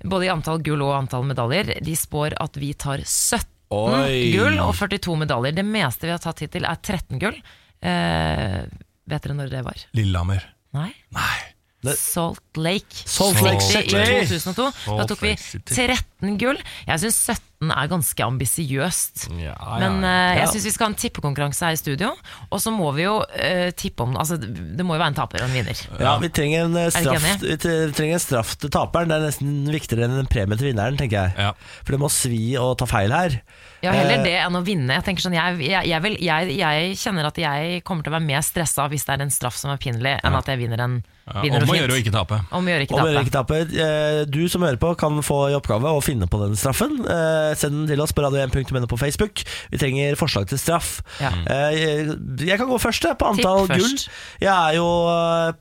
[0.03, 1.73] Både i antall gull og antall medaljer.
[1.83, 4.31] De spår at vi tar 17 Oi.
[4.35, 5.57] gull og 42 medaljer.
[5.57, 7.37] Det meste vi har tatt hittil er 13 gull.
[7.81, 8.63] Eh,
[9.07, 9.87] vet dere når det var?
[9.97, 10.43] Lillehammer.
[10.73, 10.91] Nei?
[11.15, 11.33] Nei.
[11.81, 14.67] Det- Salt Lake Salt Lake City i 2002.
[14.99, 15.31] Da tok vi
[15.65, 16.59] 13 gull.
[16.85, 19.23] Jeg syns 17 er ganske ambisiøst.
[19.41, 20.11] Ja, Men ja.
[20.11, 20.51] eh, jeg Ja.
[20.53, 22.11] syns vi skal ha en tippekonkurranse her i studio.
[22.51, 25.41] Og så må vi jo uh, tippe om altså, Det må jo være en taper
[25.41, 25.81] og en vinner.
[25.99, 29.09] Ja, vi trenger en, eh, straff, vi trenger en straff til taperen.
[29.09, 31.33] Det er nesten viktigere enn en premie til vinneren, tenker jeg.
[31.49, 31.53] Ja.
[31.81, 33.41] For det må svi å ta feil her.
[33.81, 34.99] Ja, Heller Eh, det enn å vinne.
[34.99, 38.27] Jeg sånn, jeg, jeg, jeg, vil, jeg, jeg kjenner at jeg kommer til å være
[38.27, 40.99] mer stressa hvis det er en straff som er pinlig, enn at jeg vinner en
[41.31, 42.37] Ja, vinner om å gjøre å ikke tape.
[42.51, 43.21] Om å gjøre ikke tape.
[43.23, 43.59] ikke tape.
[43.85, 46.99] Eh, Du som hører på kan få i oppgave å finne på den straffen.
[47.05, 49.41] Eh, Send den til oss på radio1.no på Facebook.
[49.71, 50.99] Vi trenger forslag til straff.
[51.21, 51.31] Ja.
[51.49, 52.11] Eh,
[52.45, 53.97] Jeg kan gå først på antall gull.
[54.41, 54.87] Jeg er jo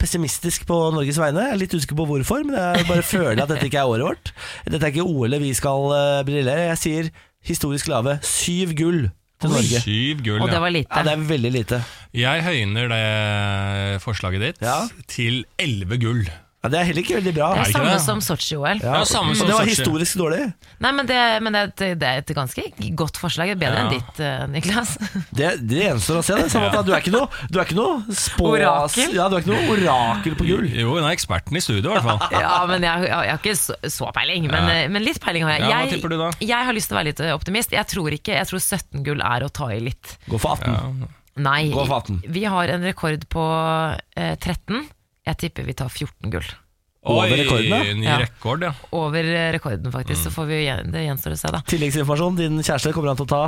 [0.00, 1.46] pessimistisk på Norges vegne.
[1.48, 4.06] Jeg er litt usikker på hvorfor, men jeg bare føler at dette ikke er året
[4.10, 4.32] vårt.
[4.68, 6.24] Dette er ikke OL-et vi skal brillere.
[6.30, 6.68] briljere.
[6.72, 7.10] Jeg sier
[7.46, 9.08] historisk lave syv gull
[9.40, 9.80] til Norge.
[9.80, 10.88] Syv gull, Og det var lite.
[10.92, 11.82] Ja, det er veldig lite.
[12.14, 14.88] Jeg høyner det forslaget ditt Ja.
[15.08, 16.24] til elleve gull.
[16.60, 17.46] Ja, det er heller ikke veldig bra.
[17.56, 18.00] det er samme det?
[18.04, 18.80] som Sotsji-OL.
[18.84, 20.40] Ja, Ja, samme som det var historisk dårlig.
[20.84, 22.64] Nei, men, det, men det, er et, det er et ganske
[23.00, 23.52] godt forslag.
[23.56, 23.84] Bedre Ja.
[23.86, 24.92] enn ditt, eh, Niklas.
[25.38, 26.36] Det, det gjenstår å se.
[26.36, 28.50] det Samantha, du er ikke noe, du er ikke noe spå...
[28.58, 29.14] Orakel?
[29.16, 30.66] Ja, du er ikke noe orakel på gull.
[30.68, 32.20] Jo, hun er eksperten i studio, i hvert fall.
[32.44, 34.84] Ja, men jeg, jeg, jeg har ikke så, så peiling, men, Ja.
[34.92, 35.64] men litt peiling har jeg.
[35.64, 36.28] Ja, hva tipper du da?
[36.44, 37.72] Jeg har lyst til å være litt optimist.
[37.72, 40.18] Jeg tror ikke, jeg tror 17 gull er å ta i litt.
[40.28, 41.08] Gå for 18.
[41.40, 42.20] Nei, Gå for 18.
[42.36, 43.44] vi har en rekord på
[44.20, 44.82] eh, 13.
[45.30, 46.48] Jeg tipper vi tar 14 gull.
[47.10, 47.70] Over rekorden,
[48.04, 48.18] ja.
[48.18, 48.72] ny rekord, ja.
[48.92, 49.92] Over eh, rekorden, Mm.
[49.94, 50.26] faktisk.
[50.26, 50.58] Så får vi,
[50.92, 51.60] det gjenstår å se, da.
[51.70, 52.36] Tilleggsinformasjon.
[52.36, 53.42] Din kjæreste kommer han til å ta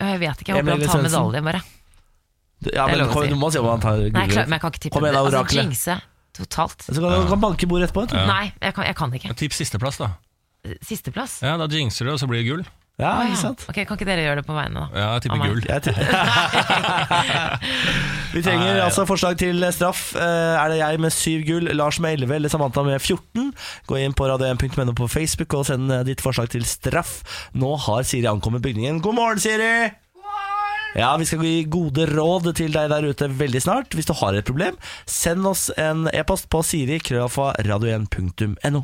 [0.00, 1.10] Jeg vet ikke, jeg håper Emil han tar Svendsen.
[1.10, 1.60] medalje, bare.
[2.60, 3.28] Ja, Det er men lov å kom, si.
[3.34, 4.00] Du må si om han tar.
[4.06, 4.94] Nei, klar, men jeg kan ikke tippe.
[4.96, 5.64] Kom igjen da, altså, oraklet.
[5.66, 5.98] jinxe
[6.40, 6.86] totalt.
[6.88, 8.06] Så kan du kan banke bordet etterpå.
[8.06, 8.16] vet du.
[8.30, 9.34] Nei, jeg kan, jeg kan ikke.
[9.36, 10.10] Tipp sisteplass, da.
[10.84, 11.40] Sisteplass?
[11.42, 12.64] Ja, Da jinxer du, og så blir det gull.
[13.00, 13.64] Ja, Å, ikke sant?
[13.70, 15.00] Ok, Kan ikke dere gjøre det på vegne, da?
[15.00, 15.62] Ja, jeg tipper gull.
[15.64, 16.04] Jeg tipper.
[18.34, 18.82] Vi trenger Nei.
[18.84, 20.02] altså forslag til straff.
[20.14, 23.50] Eh, Er det jeg med syv gull, Lars med 11 eller Samantha med 14?
[23.90, 27.20] Gå inn på radio1.no på Facebook og send eh, ditt forslag til straff.
[27.58, 29.00] Nå har Siri ankommet bygningen.
[29.04, 29.72] God morgen, Siri!
[30.98, 33.94] Ja, Vi skal gi gode råd til deg der ute veldig snart.
[33.94, 34.74] Hvis du har et problem,
[35.06, 38.82] send oss en e-post på siri.radio1.no.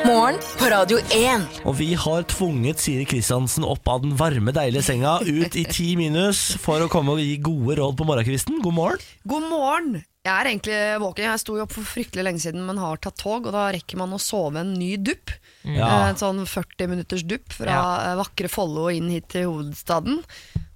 [0.00, 1.42] Morgen på Radio 1.
[1.68, 5.90] Og vi har tvunget Siri Kristiansen opp av den varme, deilige senga, ut i ti
[6.00, 8.60] minus for å komme og gi gode råd på morgenkvisten.
[8.64, 9.02] God morgen.
[9.28, 9.98] God morgen!
[10.24, 11.24] Jeg er egentlig våken.
[11.30, 13.96] Jeg sto jo opp for fryktelig lenge siden, men har tatt tog, og da rekker
[14.00, 15.32] man å sove en ny dupp.
[15.64, 15.86] Ja.
[15.88, 17.84] Eh, En sånn 40 minutters dupp fra ja.
[18.20, 20.20] vakre Follo og inn hit til hovedstaden.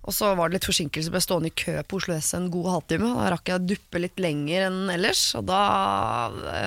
[0.05, 2.71] Og så var det litt forsinkelse, ble stående i kø på Oslo S en god
[2.75, 3.15] halvtime.
[3.17, 5.63] Da rakk jeg å duppe litt lenger enn ellers, og da,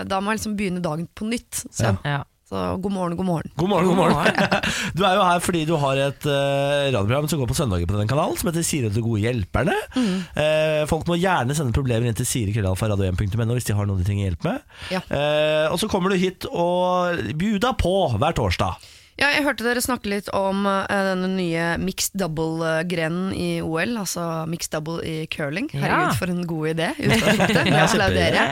[0.09, 1.67] da må jeg liksom begynne dagen på nytt.
[1.69, 2.23] Så Ja.
[2.47, 3.51] Så god morgen, god morgen.
[3.59, 4.35] God morgen, god morgen.
[4.95, 7.97] Du er jo her fordi du har et uh, radioprogram som går på søndager på
[7.97, 9.75] denne kanalen, som heter Siri og de gode hjelperne.
[9.99, 14.29] Eh, folk må gjerne sende problemer inn til sirikrøllalfa.radio1.no hvis de har noe de trenger
[14.29, 14.63] hjelp med.
[14.95, 15.01] Ja.
[15.11, 18.79] Uh, og så kommer du hit og bjuda på hver torsdag.
[19.17, 24.45] Ja, jeg hørte dere snakke litt om eh, denne nye mixed double-grenen i OL, altså
[24.49, 25.71] mixed double i curling.
[25.73, 25.81] Ja.
[25.87, 26.89] Herregud, for en god idé.
[27.77, 28.43] Ja, dere.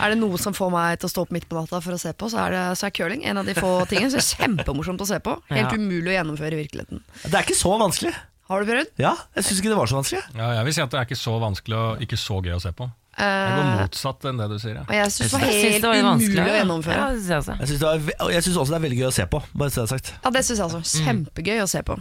[0.00, 2.00] Er det noe som får meg til å stå opp midt på natta for å
[2.00, 4.28] se på, så er, det, så er curling en av de få tingene som er
[4.30, 5.34] kjempemorsomt å se på.
[5.50, 5.78] Helt Ja.
[5.80, 7.02] umulig å gjennomføre i virkeligheten.
[7.24, 8.14] Det er ikke så vanskelig.
[8.50, 8.90] Har du prøvd?
[9.00, 10.22] Ja, jeg syns ikke det var så vanskelig.
[10.36, 12.62] Ja, jeg vil si at det er ikke så vanskelig og ikke så gøy å
[12.62, 12.90] se på.
[13.14, 14.74] Det går Eh, motsatt enn det du sier.
[14.74, 14.84] Ja.
[14.88, 16.96] og jeg syns det var helt det var umulig å gjennomføre.
[16.98, 17.54] Ja, det synes jeg også.
[17.60, 17.68] Jeg
[18.42, 19.42] syns jeg også det er veldig gøy å se på.
[19.54, 20.12] Bare så det er sagt.
[20.24, 20.82] Ja, det syns jeg altså.
[20.82, 21.06] Mm.
[21.08, 21.98] Kjempegøy å se på.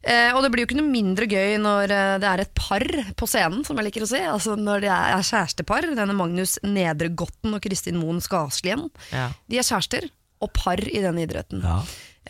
[0.00, 2.84] Eh, og det blir jo ikke noe mindre gøy når eh, det er et par
[3.16, 4.20] på scenen, som jeg liker å si.
[4.20, 5.90] Altså Når det er kjærestepar.
[5.96, 8.88] Denne Magnus Nedregotten og Kristin Moen Skaslien.
[9.12, 9.30] Ja.
[9.48, 10.08] De er kjærester
[10.40, 11.62] og par i denne idretten.
[11.64, 11.80] Ja.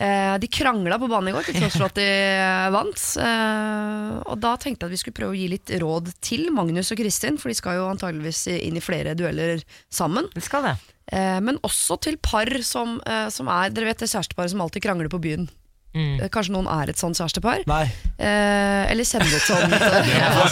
[0.01, 3.03] Eh, de krangla på banen i går, til tross for at de eh, vant.
[3.21, 6.93] Eh, og da tenkte jeg at vi skulle prøve å gi litt råd til Magnus
[6.93, 9.61] og Kristin, for de skal jo antageligvis inn i flere dueller
[9.93, 10.31] sammen.
[10.33, 10.75] Det skal det.
[11.11, 14.85] Eh, men også til par som, eh, som er Dere vet det kjæresteparet som alltid
[14.87, 15.49] krangler på byen.
[15.91, 16.21] Mm.
[16.23, 17.65] Eh, Kanskje noen er et sånt kjærestepar?
[17.67, 17.83] Nei.
[18.15, 19.81] Eh, eller kjenner et sånt eh,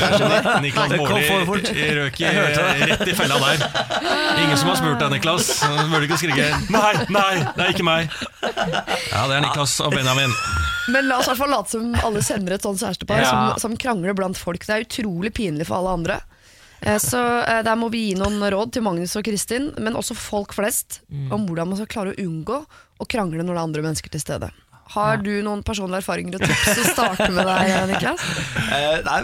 [0.01, 0.59] kjærestepar?
[0.65, 2.31] Niklas Baarli røk i,
[2.91, 3.63] rett i fella der.
[4.43, 5.47] Ingen som har spurt deg, Niklas.
[5.61, 8.11] Så burde ikke skrike 'nei, nei, det er ikke meg'.
[9.13, 10.33] Ja, det er Niklas og Benjamin.
[10.89, 13.29] Men la oss i hvert fall late som alle kjenner et sånt kjærestepar Ja.
[13.29, 14.65] som, som krangler blant folk.
[14.65, 16.19] Det er utrolig pinlig for alle andre.
[16.81, 20.15] Eh, Så eh, der må vi gi noen råd til Magnus og Kristin, men også
[20.17, 22.63] folk flest, om hvordan man skal klare å unngå
[22.99, 24.49] å krangle når det er andre mennesker til stede.
[24.89, 28.23] Har du noen personlige erfaringer og tips å starte med deg, Niklas?
[28.57, 29.19] Uh, nei,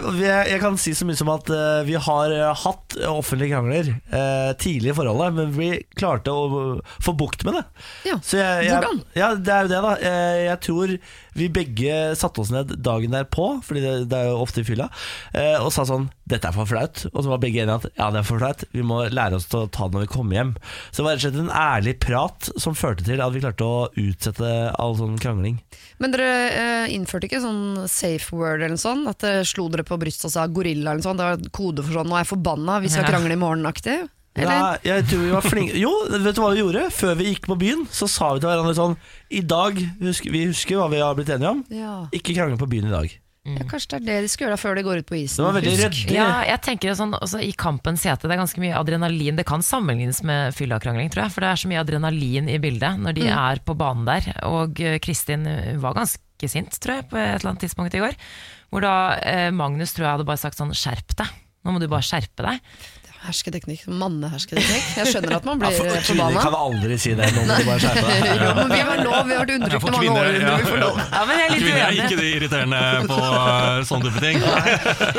[0.52, 4.52] jeg kan si så mye som at uh, vi har eh, hatt offentlige krangler uh,
[4.62, 7.64] tidlig i forholdet, men vi klarte å få bukt med det.
[8.06, 9.02] Ja, Så jeg, jeg, hvordan?
[9.18, 10.14] Ja, det er jo det, da.
[10.46, 10.96] Jeg tror
[11.36, 14.88] vi begge satte oss ned dagen derpå, Fordi det, det er jo ofte i fylla,
[15.36, 17.04] eh, og sa sånn 'Dette er for flaut'.
[17.12, 18.64] Og så var begge enige at ja, det er for flaut.
[18.74, 20.54] Vi må lære oss til å ta det når vi kommer hjem.
[20.90, 23.62] Så det var rett og slett en ærlig prat som førte til at vi klarte
[23.68, 25.60] å utsette all sånn krangling.
[26.02, 29.06] Men dere eh, innførte ikke sånn safe word eller noe sånt?
[29.06, 31.22] At dere slo dere på brystet og sa gorilla eller noe sånt?
[31.22, 33.10] Det var kode for sånn 'nå er jeg forbanna, vi skal Ja.
[33.14, 34.08] krangle i morgen'-aktig?
[34.36, 34.56] Eller?
[34.84, 36.86] Ja, jeg tror vi var flinke Jo, vet du hva vi gjorde?
[36.92, 38.96] Før vi gikk på byen, så sa vi til hverandre sånn
[39.32, 41.62] I dag, husker, vi husker hva vi har blitt enige om.
[41.72, 41.94] Ja.
[42.16, 43.14] Ikke krangle på byen i dag.
[43.46, 45.38] ja, kanskje det er det de skal gjøre da før de går ut på isen.
[45.38, 46.12] Det var veldig Husk.
[46.16, 49.38] Ja, jeg tenker sånn, også I kampens hete det er ganske mye adrenalin.
[49.38, 51.34] Det kan sammenlignes med fyllakrangling, tror jeg.
[51.36, 54.28] For det er så mye adrenalin i bildet når de er på banen der.
[54.50, 55.46] Og eh, Kristin
[55.80, 58.18] var ganske sint, tror jeg, på et eller annet tidspunkt i går.
[58.74, 61.30] Hvor da eh, Magnus tror jeg hadde bare sagt sånn skjerp deg.
[61.66, 62.58] Nå må du bare skjerpe deg.
[63.26, 63.84] Hersketeknikk.
[63.90, 64.86] Mannehersketeknikk.
[65.00, 66.42] Jeg skjønner at man blir ja, eh, kvinner forbanna.
[66.46, 67.28] kan aldri si det.
[67.36, 68.24] Nå må du bare skjerpe deg.
[68.46, 70.28] Jo, men vi har lov, vi har vært undertrykt i mange år.
[70.40, 70.54] ja.
[70.60, 71.00] Vi får lov.
[71.02, 72.04] Ja, men jeg er litt Kvinner er uenig.
[72.06, 74.38] ikke de irriterende på uh, sånne type ting.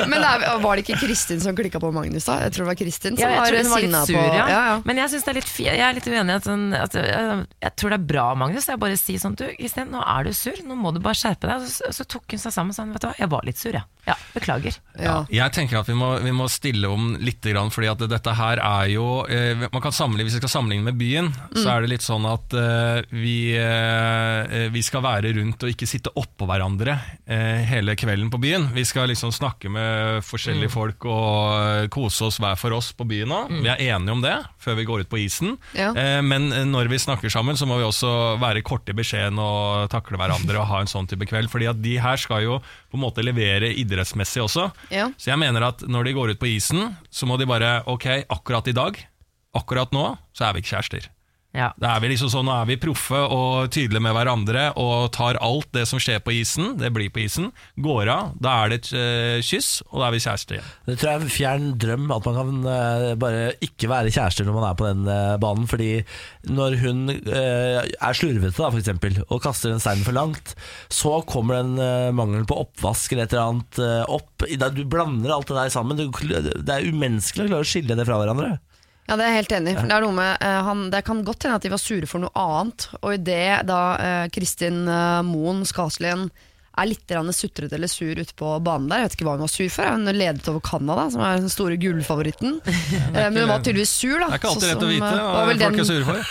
[0.07, 2.37] Men det er, var det ikke Kristin som klikka på Magnus, da?
[2.45, 4.33] Jeg tror det var Kristin som Ja, var var sinna på ja.
[4.37, 4.75] ja, ja.
[4.87, 6.31] Men jeg, det er litt jeg er litt uenig.
[6.31, 8.69] i At, sånn, at, øh, jeg tror det er bra, Magnus.
[8.71, 10.57] Jeg bare sier sånn Du, Kristin, nå er du sur.
[10.67, 11.67] Nå må du bare skjerpe deg.
[11.71, 13.73] Så, så tok hun seg sammen og sa vet du hva, jeg var litt sur,
[13.75, 13.85] jeg.
[14.07, 14.15] Ja.
[14.31, 14.77] beklager.
[15.01, 15.17] Ja.
[15.27, 18.61] Jeg tenker at vi må, vi må stille om litt, grann, fordi at dette her
[18.61, 21.91] er jo eh, man kan sammenligne, Hvis vi skal sammenligne med byen, så er det
[21.95, 26.97] litt sånn at eh, vi, eh, vi skal være rundt og ikke sitte oppå hverandre
[27.25, 28.69] eh, hele kvelden på byen.
[28.75, 33.07] Vi skal liksom snakke med forskjellige folk og eh, kose oss hver for oss på
[33.09, 33.53] byen òg.
[33.63, 35.55] Vi er enige om det før vi går ut på isen.
[35.77, 35.91] Ja.
[35.95, 39.39] Eh, men eh, når vi snakker sammen, så må vi også være korte i beskjeden
[39.41, 41.51] og takle hverandre og ha en sånn type kveld.
[41.53, 44.69] Fordi at de her skal jo på en måte levere idrettsmessig også.
[44.93, 45.09] Ja.
[45.19, 48.07] Så jeg mener at når de går ut på isen, så må de bare Ok,
[48.29, 48.97] akkurat i dag,
[49.57, 51.09] akkurat nå, så er vi ikke kjærester.
[51.55, 51.71] Ja.
[51.79, 55.39] Da er vi liksom sånn, Nå er vi proffe og tydelige med hverandre og tar
[55.43, 57.49] alt det som skjer på isen, det blir på isen,
[57.81, 58.35] går av.
[58.43, 60.69] Da er det et uh, kyss, og da er vi kjærester igjen.
[60.89, 64.47] Det tror jeg er en fjern drøm at man kan uh, bare ikke være kjærester
[64.47, 65.65] når man er på den uh, banen.
[65.71, 65.89] Fordi
[66.47, 70.53] når hun er slurvete da, for eksempel, og kaster en stein for langt,
[70.93, 73.81] så kommer den uh, mangelen på oppvask eller et eller annet
[74.13, 74.45] opp.
[74.77, 75.97] Du blander alt det der sammen.
[75.97, 78.57] Det er umenneskelig å klare å skille det fra hverandre.
[79.07, 79.85] Ja, det er jeg helt enig i.
[79.87, 82.89] Det, eh, det kan godt hende at de var sure for noe annet.
[82.99, 86.27] Og idet da uh, Kristin uh, Moen Skaslien
[86.77, 89.43] er litt grann sutrete eller sur ute på banen der, jeg vet ikke hva hun
[89.43, 92.59] var sur for, hun ledet over Canada, som er den store gullfavoritten.
[93.15, 94.27] Men hun var tydeligvis sur, da.
[94.27, 96.21] Det er ikke alltid så lett å vite hva folk den- er sure for.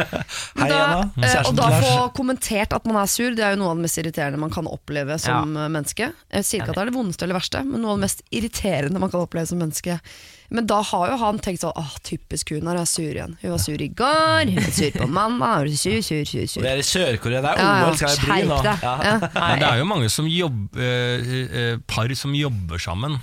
[0.62, 0.80] Hei, da,
[1.20, 3.88] eh, og da få kommentert at man er sur, det er jo noe av det
[3.90, 5.68] mest irriterende man kan oppleve som ja.
[5.76, 6.12] menneske.
[6.32, 8.24] Jeg sier ikke at det er det vondeste eller verste, men noe av det mest
[8.32, 10.00] irriterende man kan oppleve som menneske.
[10.50, 13.36] Men da har jo han tenkt sånn Åh, typisk hun er sur igjen.
[13.42, 16.42] Hun var sur i går, hun er sur på mandag, sur, sur, sur.
[16.42, 16.64] Og sur.
[16.64, 18.58] det er i Sør-Korea, det er Ja, OL skal jeg bli nå.
[18.66, 18.94] Ja.
[19.06, 19.14] Ja.
[19.38, 23.18] Men det er jo mange som jobber, eh, eh, par som jobber sammen.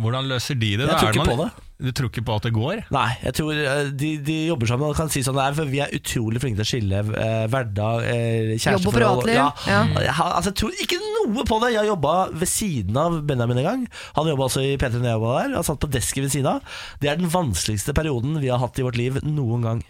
[0.00, 0.88] Hvordan løser de det?
[0.88, 1.52] Jeg tror ikke på det.
[1.84, 2.82] Du tror ikke på at det går?
[2.94, 5.82] Nei, jeg tror eh, de, de jobber sammen og kan si sånn er, for vi
[5.84, 9.48] er utrolig flinke til å skille eh, hverdag, eh, kjæresteforhold Jobb og privatliv, Ja.
[9.68, 9.82] ja.
[10.06, 11.72] Jeg, altså, jeg tror ikke noe på det!
[11.74, 13.84] Jeg har jobba ved siden av Benjamin en gang.
[14.18, 15.54] Han jobba også i P3 da jeg jobba der.
[15.58, 16.80] Han satt på desken ved siden av.
[17.02, 19.84] Det er den vanskeligste perioden vi har hatt i vårt liv noen gang.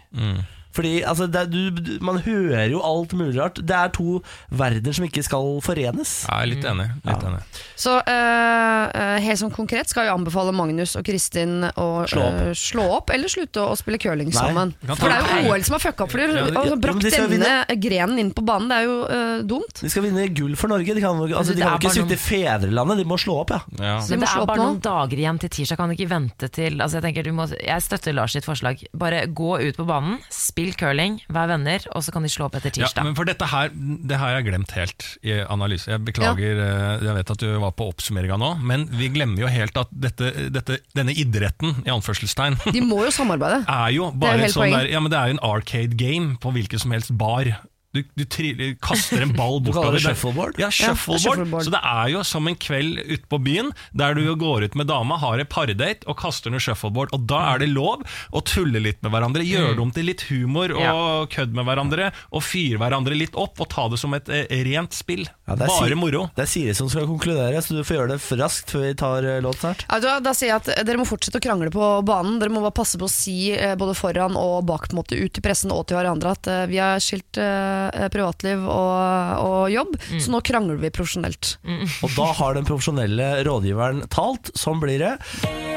[0.75, 3.61] Fordi altså, det er, du, Man hører jo alt mulig rart.
[3.63, 4.19] Det er to
[4.51, 6.15] verdener som ikke skal forenes.
[6.27, 6.89] Jeg er litt enig.
[7.05, 7.29] Litt Ja.
[7.31, 7.41] enig.
[7.79, 12.39] Så eh, eh, helt sånn konkret skal jeg anbefale Magnus og Kristin å Slå opp.
[12.41, 14.35] uh, slå opp eller slutte å spille curling Nei.
[14.35, 14.73] sammen.
[14.85, 16.35] For det er jo OL som har fucka opp for dem.
[16.35, 19.43] Ja, og ja, brakt de denne denne grenen inn på banen, det er jo uh,
[19.47, 19.81] dumt.
[19.81, 20.95] De skal vinne gull for Norge.
[20.95, 23.61] De kan, altså, de kan ikke bare i fedrelandet, de må slå opp, ja.
[23.79, 23.95] Ja.
[24.01, 25.77] Så- må det slå er bare noen dager igjen til tirsdag.
[25.79, 28.81] Kan du ikke vente til altså jeg, tenker, du må, jeg støtter Lars sitt forslag.
[28.95, 32.57] Bare gå ut på banen, spill curling, vær venner, og så kan de slå opp
[32.57, 33.03] etter tirsdag.
[33.03, 35.91] Ja, men for dette her Det har jeg glemt helt i analyse.
[35.91, 36.97] Jeg beklager, ja.
[37.05, 40.31] jeg vet at du var på oppsummeringa nå, men vi glemmer jo helt at dette,
[40.53, 43.61] dette, denne idretten, i anførselstegn, De må jo samarbeide.
[43.85, 46.53] er jo er jo sånn der Ja, men det er jo en arcade game på
[46.55, 47.53] hvilken som helst bar.
[47.95, 48.51] Du, du tri
[48.83, 49.95] kaster en ball Du bortover.
[49.97, 50.59] det shuffleboard?
[50.59, 51.21] Ja, shuffleboard.
[51.23, 51.65] shuffleboard.
[51.67, 54.89] Så det er jo som en kveld ute på byen, der du går ut med
[54.91, 57.13] dama, har et pardate og kaster noe shuffleboard.
[57.15, 58.03] Og da er det lov
[58.35, 60.93] å tulle litt med hverandre, gjøre det om til litt humor og Ja.
[61.31, 64.93] kødd med hverandre, og fyre hverandre litt opp og ta det som et eh, rent
[64.93, 65.23] spill.
[65.47, 66.25] Ja, er Bare moro.
[66.35, 69.23] Det er Siri som skal konkludere, så du får gjøre det raskt før vi tar
[69.29, 69.85] eh, låt snart.
[69.89, 72.39] Ja, da, da sier jeg at Dere må fortsette å krangle på banen.
[72.41, 75.15] Dere må bare passe på å si eh, både foran og bak på en måte,
[75.19, 79.71] ut til pressen og til hverandre at eh, vi har skilt eh, privatliv og, og
[79.73, 81.55] jobb, så nå krangler vi profesjonelt.
[82.05, 84.51] Og da har den profesjonelle rådgiveren talt.
[84.57, 85.13] Sånn blir det.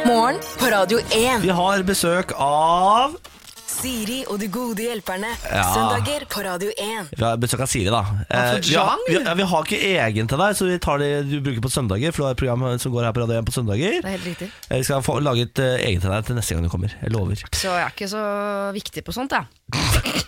[0.06, 1.42] Morgen på Radio 1.
[1.44, 3.16] Vi har besøk av
[3.68, 5.28] Siri og de gode hjelperne.
[5.44, 5.64] Ja.
[5.74, 7.10] Søndager på Radio 1.
[7.12, 8.00] Vi har besøk av Siri, da.
[8.26, 11.10] Eh, vi, har, vi, ja, vi har ikke egen til deg, så vi tar det
[11.28, 12.14] du bruker på søndager.
[12.14, 14.00] For du har et program som går her på Radio 1 på søndager.
[14.00, 14.50] Det er helt riktig.
[14.70, 16.94] Eh, Vi skal få laget uh, egen til deg til neste gang du kommer.
[17.02, 17.44] Jeg lover.
[17.52, 18.24] Så jeg er ikke så
[18.76, 19.46] viktig på sånt, jeg.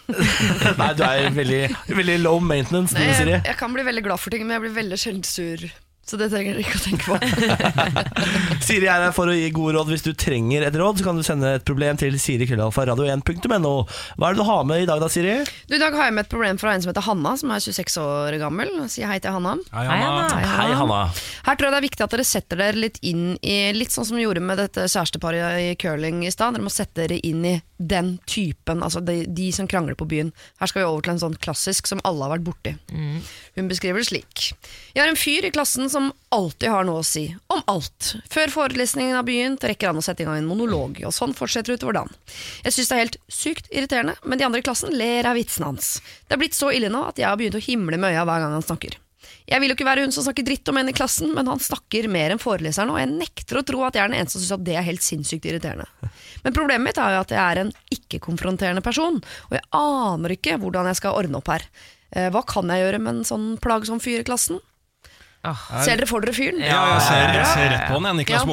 [0.80, 1.62] Nei, du er veldig,
[1.96, 3.38] veldig low maintenance, du, Siri.
[3.38, 5.70] jeg, jeg kan bli veldig glad for ting, men jeg blir veldig sjelden sur.
[6.10, 7.16] Så det trenger dere ikke å tenke på.
[8.66, 9.92] Siri er her for å gi gode råd.
[9.92, 13.74] Hvis du trenger et råd, så kan du sende et problem til sirikrøllalfa.radio1.no.
[14.18, 15.36] Hva er det du har med i dag da, Siri?
[15.70, 17.62] Du, I dag har jeg med et problem fra en som heter Hanna, som er
[17.62, 18.74] 26 år gammel.
[18.90, 19.54] Si hei til Hanna.
[19.70, 20.26] Hei, Hei, Anna.
[20.26, 20.50] Anna.
[20.58, 21.00] Hei, Hanna.
[21.46, 24.08] Her tror jeg det er viktig at dere setter dere litt inn i Litt sånn
[24.08, 26.58] som vi gjorde med dette kjæresteparet i curling i stad.
[26.58, 30.32] Dere må sette dere inn i den typen, altså de, de som krangler på byen.
[30.60, 32.74] Her skal vi over til en sånn klassisk som alle har vært borti.
[33.56, 34.50] Hun beskriver det slik.
[34.92, 37.24] Jeg har en fyr i klassen som alltid har noe å si.
[37.50, 38.14] Om alt.
[38.30, 41.78] Før forelesningen har begynt, rekker han å sette i gang en monolog, og sånn fortsetter
[41.80, 42.16] utover dagen.
[42.66, 45.72] Jeg syns det er helt sykt irriterende, men de andre i klassen ler av vitsene
[45.72, 45.96] hans.
[46.28, 48.44] Det er blitt så ille nå at jeg har begynt å himle med øya hver
[48.44, 49.00] gang han snakker.
[49.50, 51.58] Jeg vil jo ikke være hun som snakker dritt om en i klassen, men han
[51.62, 54.44] snakker mer enn foreleseren, og jeg nekter å tro at jeg er den eneste som
[54.44, 55.88] syns at det er helt sinnssykt irriterende.
[56.44, 59.18] Men problemet mitt er jo at jeg er en ikke-konfronterende person,
[59.50, 61.66] og jeg aner ikke hvordan jeg skal ordne opp her.
[62.14, 64.62] Eh, Hva kan jeg gjøre med en sånn plagsom fyr i klassen?
[65.40, 65.60] Åh.
[65.86, 66.60] Ser dere for dere fyren?
[66.60, 68.48] Ja, jeg ser, jeg ser rett på den, jeg, Niklas Ja.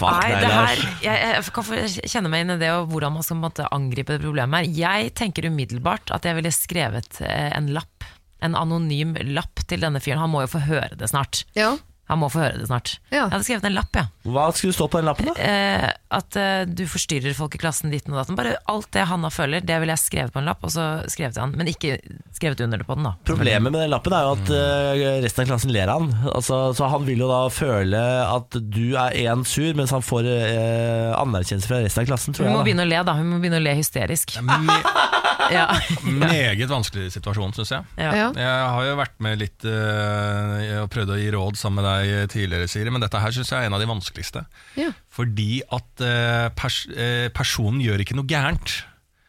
[0.00, 0.88] Baarli.
[1.04, 1.64] Jeg, jeg kan
[2.10, 4.70] kjenne meg inn i det og hvordan man skal måtte, angripe det problemet her.
[4.80, 8.06] Jeg tenker umiddelbart at jeg ville skrevet eh, en lapp,
[8.44, 10.22] en anonym lapp til denne fyren.
[10.24, 11.44] Han må jo få høre det snart.
[11.58, 11.74] Ja.
[12.10, 12.98] Han må få høre det snart.
[13.08, 13.22] Ja.
[13.24, 14.02] Jeg hadde skrevet en lapp, ja.
[14.28, 15.34] Hva skulle stå på den lappen, da?
[15.40, 15.86] Eh,
[16.18, 18.36] at eh, du forstyrrer folk i klassen ditten og datten.
[18.36, 21.32] Bare alt det Hanna føler, det ville jeg skrevet på en lapp, og så skrevet
[21.38, 21.54] til han.
[21.56, 21.96] Men ikke
[22.36, 23.14] skrevet under det på den, da.
[23.24, 26.12] Problemet med den lappen er jo at eh, resten av klassen ler av han.
[26.34, 30.28] Altså, så han vil jo da føle at du er én sur, mens han får
[30.28, 32.64] eh, anerkjennelse fra resten av klassen, tror Hun må jeg.
[32.64, 32.68] Da.
[32.68, 33.16] begynne å le, da.
[33.20, 34.36] Hun må begynne å le hysterisk.
[34.44, 34.58] Me
[35.52, 35.66] Ja.
[36.08, 37.84] meget vanskelig situasjon, syns jeg.
[38.00, 38.12] Ja.
[38.16, 38.28] Ja.
[38.38, 41.93] Jeg har jo vært med litt eh, og prøvd å gi råd sammen med deg
[42.30, 44.44] tidligere, Siri, men dette her syns jeg er en av de vanskeligste.
[44.80, 44.90] Ja.
[45.12, 48.80] Fordi at eh, pers eh, personen gjør ikke noe gærent.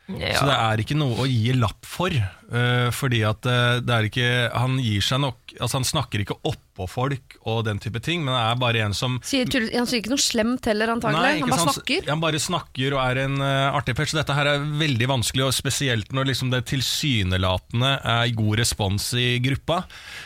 [0.06, 0.36] Ja.
[0.38, 2.13] Så det er ikke noe å gi lapp for.
[2.51, 6.38] Eh, fordi at uh, det er ikke Han gir seg nok Altså Han snakker ikke
[6.43, 10.01] oppå folk og den type ting, men det er bare en som Sier, han sier
[10.01, 11.21] ikke noe slemt heller, antagelig.
[11.23, 11.77] Nei, han bare sant?
[11.77, 12.10] snakker.
[12.10, 13.95] Han bare snakker og er en uh, artig.
[13.95, 19.08] Så dette her er veldig vanskelig, og spesielt når liksom det tilsynelatende er god respons
[19.15, 19.84] i gruppa.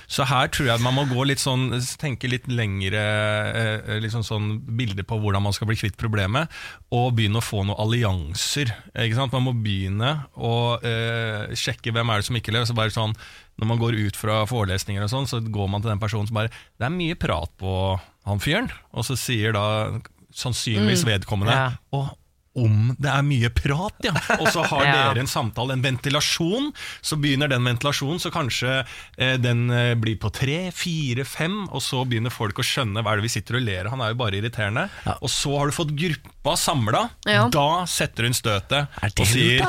[0.10, 1.68] Så her tror jeg man må gå litt sånn,
[2.02, 3.04] tenke litt lengre
[3.54, 6.50] uh, liksom sånn bilder på hvordan man skal bli kvitt problemet,
[6.90, 8.74] og begynne å få noen allianser.
[8.96, 9.38] Ikke sant?
[9.38, 10.56] Man må begynne å
[11.54, 12.70] sjekke hvem hvem er det som ikke lever?
[12.70, 13.14] Så bare sånn,
[13.62, 16.40] når man går ut fra forelesninger og sånn, så går man til den personen som
[16.42, 17.74] bare Det er mye prat på
[18.30, 19.66] han fyren, og så sier da
[20.36, 21.70] sannsynligvis vedkommende Ja.
[21.96, 22.10] Å,
[22.60, 24.12] om det er mye prat, ja.
[24.42, 24.94] Og så har Ja.
[25.14, 26.72] dere en samtale, en ventilasjon.
[27.06, 28.74] Så begynner den ventilasjonen, så kanskje
[29.18, 33.14] eh, den eh, blir på tre, fire, fem, og så begynner folk å skjønne hva
[33.14, 33.94] er det vi sitter og ler av.
[33.96, 34.88] Han er jo bare irriterende.
[35.22, 37.06] Og så har du fått gruppa samla.
[37.30, 37.48] Ja.
[37.54, 39.64] Da setter hun støtet og sier?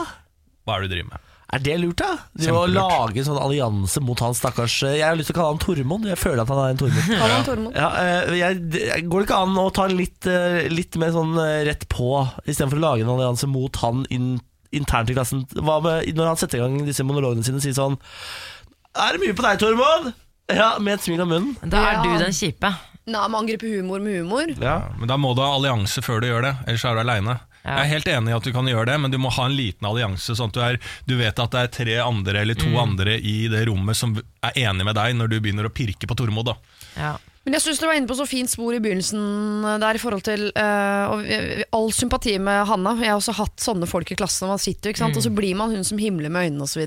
[0.66, 1.29] Hva er det du driver med?
[1.50, 2.12] Er det lurt, da?
[2.38, 5.54] De å lage en sånn allianse mot han stakkars Jeg har lyst til å kalle
[5.56, 6.06] han Tormod.
[6.06, 7.08] Jeg føler at han er en Tormod.
[7.10, 7.78] Kall han Tormod.
[7.80, 11.64] Ja, eh, jeg, går det ikke an å ta litt, eh, litt mer sånn eh,
[11.66, 12.12] rett på,
[12.44, 14.36] istedenfor å lage en allianse mot han in,
[14.70, 15.42] internt i klassen?
[15.58, 17.98] Hva med når han setter i gang disse monologene sine sier sånn
[18.94, 20.12] Er det mye på deg, Tormod?
[20.54, 21.58] Ja, med et smil om munnen.
[21.66, 22.70] Da er du den kjipe.
[23.10, 24.54] Nei, man angriper humor med humor.
[24.62, 24.82] Ja.
[24.98, 27.40] Men da må du ha allianse før du gjør det, ellers er du aleine.
[27.70, 27.78] Ja.
[27.78, 29.54] Jeg er helt enig i at du kan gjøre det, men du må ha en
[29.54, 32.70] liten allianse, sånn at du, er, du vet at det er tre andre eller to
[32.82, 36.18] andre i det rommet som er enig med deg når du begynner å pirke på
[36.18, 36.50] Tormod.
[36.50, 36.56] da.
[36.98, 37.14] Ja.
[37.46, 40.26] Men jeg syns du var inne på så fint spor i begynnelsen der i forhold
[40.26, 41.30] til uh, og
[41.76, 42.92] All sympati med Hanna.
[43.00, 45.16] Jeg har også hatt sånne folk i klassen, man sitter ikke sant?
[45.16, 46.84] og så blir man hun som himler med øynene osv.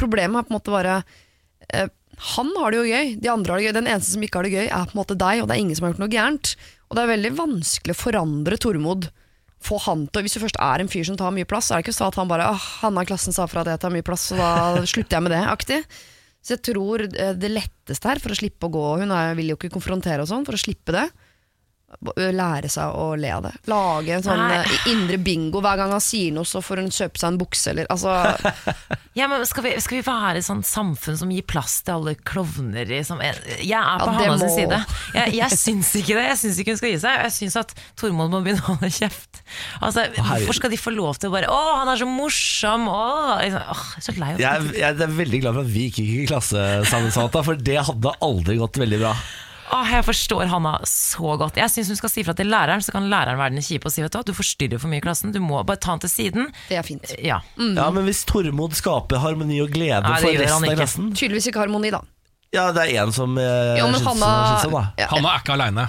[0.00, 1.90] Problemet er på en måte bare uh,
[2.32, 3.76] Han har det jo gøy, de andre har det gøy.
[3.76, 5.64] Den eneste som ikke har det gøy, er på en måte deg, og det er
[5.66, 6.56] ingen som har gjort noe gærent.
[6.88, 9.10] Og det er veldig vanskelig å forandre Tormod.
[9.64, 11.80] Få han til, Hvis du først er en fyr som tar mye plass, så er
[11.80, 13.94] det ikke sånn at han bare Åh, 'Hanna av klassen sa fra at jeg tar
[13.94, 15.46] mye plass, så da slutter jeg med det'.
[15.48, 15.80] aktig.
[16.44, 19.50] Så jeg tror eh, det letteste her, for å slippe å gå Hun er, vil
[19.50, 21.08] jo ikke konfrontere og sånn, for å slippe det.
[22.16, 23.52] Lære seg å le av det.
[23.70, 24.56] Lage en sånn Nei.
[24.66, 25.60] eh, indre bingo.
[25.62, 28.10] Hver gang han sier noe, så får hun kjøpe seg en bukse, eller altså
[29.16, 32.16] Ja, men skal vi, skal vi være et sånt samfunn som gir plass til alle
[32.26, 32.90] klovner?
[32.90, 33.38] i som- Jeg
[33.70, 34.80] jeg er på Ja, det Hanna sin må- side.
[35.14, 36.26] Jeg, jeg syns ikke det.
[36.26, 37.22] Jeg syns ikke hun skal gi seg.
[37.22, 37.72] Jeg syns at
[38.02, 39.40] Tormod må begynne å holde kjeft.
[39.80, 42.90] Altså, hvorfor skal de få lov til å bare Å, han er så morsom!
[42.90, 45.70] Å, liksom, åh, jeg er så lei av Jeg, jeg er veldig glad for at
[45.78, 49.14] vi ikke gikk i klassesammensatte, for det hadde aldri gått veldig bra.
[49.72, 51.56] Åh, jeg forstår Hanna så godt.
[51.58, 53.92] Jeg syns hun skal si fra til læreren, så kan læreren være den kjipe og
[53.94, 55.32] si vet du du forstyrrer for mye i klassen.
[55.34, 56.48] Du må bare ta han til siden.
[56.68, 57.02] Det er fint.
[57.18, 57.40] Ja.
[57.58, 61.64] Ja, Men hvis Tormod skaper harmoni og glede Nei, for resten av klassen Tydeligvis ikke
[61.64, 62.00] harmoni, da.
[62.54, 64.84] Ja, det er én som eh, Jo, Hanna- synes sånn, da.
[65.02, 65.08] Ja.
[65.10, 65.88] Hanna er ikke aleine.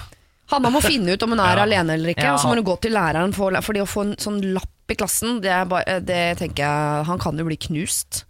[0.51, 1.63] Hanna må finne ut om hun er Ja.
[1.67, 2.33] alene eller ikke, Ja.
[2.33, 3.33] og så må hun gå til læreren.
[3.35, 7.05] For, fordi å få en sånn lapp i klassen, det, er bare, det tenker jeg
[7.09, 8.23] Han kan jo bli knust.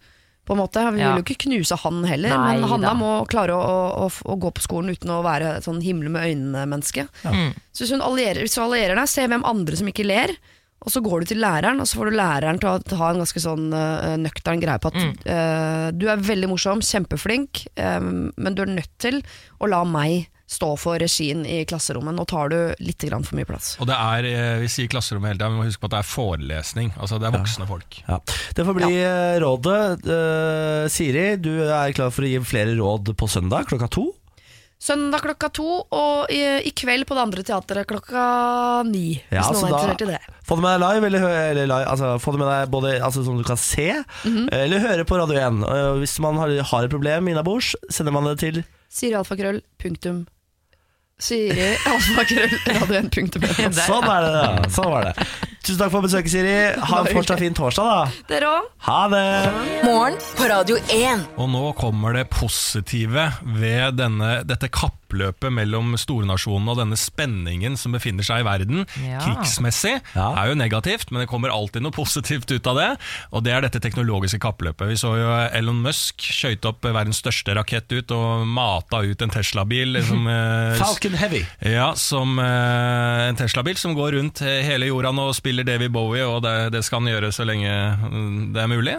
[0.48, 0.80] På en måte.
[0.96, 1.12] Vi Ja.
[1.12, 2.96] vil jo ikke knuse han heller, Nei men Hanna da.
[2.96, 7.04] må klare å, å, å, gå på skolen uten å være sånn himmel med øynene-menneske.
[7.28, 7.50] Mm.
[7.76, 10.32] Så hvis, allierer, hvis du allierer deg, se hvem andre som ikke ler,
[10.78, 13.18] og så går du til læreren, og så får du læreren til å ha en
[13.20, 15.12] ganske sånn uh, nøktern greie på at Mm.
[15.26, 19.20] uh, du er veldig morsom, kjempeflink, eh, men du er nødt til
[19.60, 22.16] å la meg stå for regien i klasserommet.
[22.16, 23.74] Nå tar du litt grann for mye plass.
[23.82, 25.96] Og det er, eh, vi sier klasserommet hele tida, men vi må huske på at
[25.98, 26.92] det er forelesning.
[26.96, 27.98] Altså Det er voksne folk.
[28.08, 28.18] Ja.
[28.56, 29.16] Det får bli ja.
[29.44, 29.82] rådet.
[30.08, 34.06] Uh, Siri, du er klar for å gi flere råd på søndag klokka to?
[34.78, 39.16] Søndag klokka to, og i, i kveld på det andre teatret klokka ni.
[39.26, 40.20] Ja, hvis så noen er interessert i det.
[40.46, 43.24] Få det med deg live, eller, eller live, altså, få det med deg både altså,
[43.26, 43.88] som du kan se,
[44.22, 44.48] Mhm.
[44.54, 45.58] eller høre på Radio 1.
[45.66, 50.22] Og hvis man har, har et problem innabords, sender man det til Siri alfakrøll, punktum.
[51.18, 53.46] Siri alfakrøll, radio1, punktum.
[53.88, 54.68] Sånn er det, da.
[54.76, 55.26] Sånn var det.
[55.64, 56.52] Tusen takk for besøket, Siri.
[56.80, 58.24] Ha en fortsatt fin torsdag, da.
[58.30, 58.68] Dere òg.
[58.86, 59.24] Ha det!
[59.84, 61.24] Morgen på Radio 1.
[61.42, 63.26] Og nå kommer det positive
[63.58, 68.84] ved denne, dette kappløpet mellom stornasjonene og denne spenningen som befinner seg i verden.
[69.02, 69.18] Ja.
[69.26, 70.28] Krigsmessig Ja.
[70.40, 72.88] er jo negativt, men det kommer alltid noe positivt ut av det.
[73.34, 74.88] Og det er dette teknologiske kappløpet.
[74.94, 75.28] Vi så jo
[75.58, 79.92] Elon Musk skøyte opp verdens største rakett ut og mata ut en Tesla-bil.
[79.98, 80.24] Liksom,
[80.80, 81.44] Falcon Heavy.
[81.66, 86.24] ja, som eh, en Tesla-bil som går rundt hele jorda nå og spiller David Bowie,
[86.26, 87.70] og det, det skal han gjøre så lenge
[88.02, 88.96] mm, det er mulig.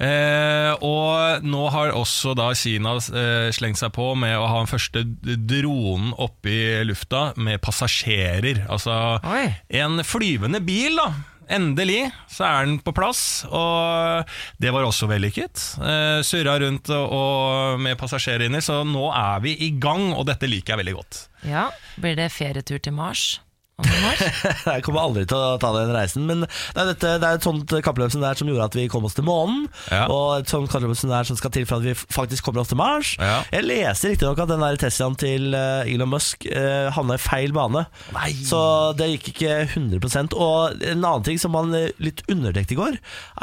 [0.00, 4.70] Eh, og nå har også da Kina eh, slengt seg på med å ha den
[4.70, 8.64] første dronen oppe i lufta med passasjerer.
[8.70, 8.94] Altså
[9.26, 9.46] Oi.
[9.80, 11.10] en flyvende bil, da.
[11.50, 14.28] Endelig så er den på plass, og
[14.62, 15.64] det var også vellykket.
[15.82, 20.28] Eh, surra rundt og, og med passasjerer inni, så nå er vi i gang, og
[20.30, 21.22] dette liker jeg veldig godt.
[21.50, 23.40] Ja, Blir det ferietur til Mars?
[24.74, 27.46] Jeg kommer aldri til å ta den reisen, men det er, dette, det er et
[27.46, 29.66] sånt kappløp som det er som gjorde at vi kom oss til månen.
[29.90, 30.06] Ja.
[30.12, 32.64] Og et sånt kappløp som det er som skal til for at vi faktisk kommer
[32.64, 33.14] oss til Mars.
[33.20, 33.40] Ja.
[33.54, 37.54] Jeg leste riktignok at den der Teslaen til eh, Elon Musk uh, havna i feil
[37.56, 37.84] bane.
[38.16, 38.30] Nei.
[38.46, 38.60] Så
[38.98, 42.98] det gikk ikke 100 Og en annen ting som man eh, litt underdekte i går,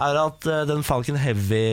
[0.08, 1.64] er at den Falcon Heavy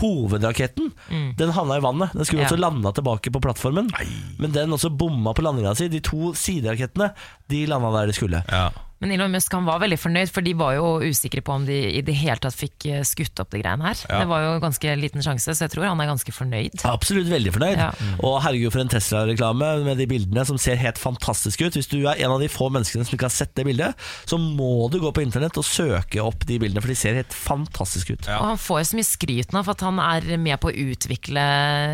[0.00, 0.92] Hovedraketten
[1.38, 2.12] Den havna i vannet.
[2.12, 2.48] Den skulle Ja.
[2.48, 3.88] også landa tilbake på plattformen.
[3.92, 4.06] Nei.
[4.38, 5.88] Men den også bomma på landinga si.
[5.88, 7.12] De to siderakettene
[7.48, 8.44] De landa der de skulle.
[8.50, 8.70] Ja.
[9.02, 11.76] Men Elon Musk han var veldig fornøyd, for de var jo usikre på om de
[11.98, 13.98] i det hele tatt fikk eh, skutt opp det greiene her.
[14.08, 14.22] Ja.
[14.22, 16.80] Det var jo ganske liten sjanse, så jeg tror han er ganske fornøyd.
[16.88, 17.76] Absolutt veldig fornøyd.
[17.76, 17.90] Ja.
[18.24, 21.76] Og herregud for en Tesla-reklame med de bildene som ser helt fantastiske ut.
[21.76, 24.40] Hvis du er en av de få menneskene som ikke har sett det bildet, så
[24.40, 28.16] må du gå på internett og søke opp de bildene, for de ser helt fantastiske
[28.16, 28.30] ut.
[28.30, 28.40] Ja.
[28.40, 30.76] Og han får jo så mye skryt nå for at han er med på å
[30.86, 31.44] utvikle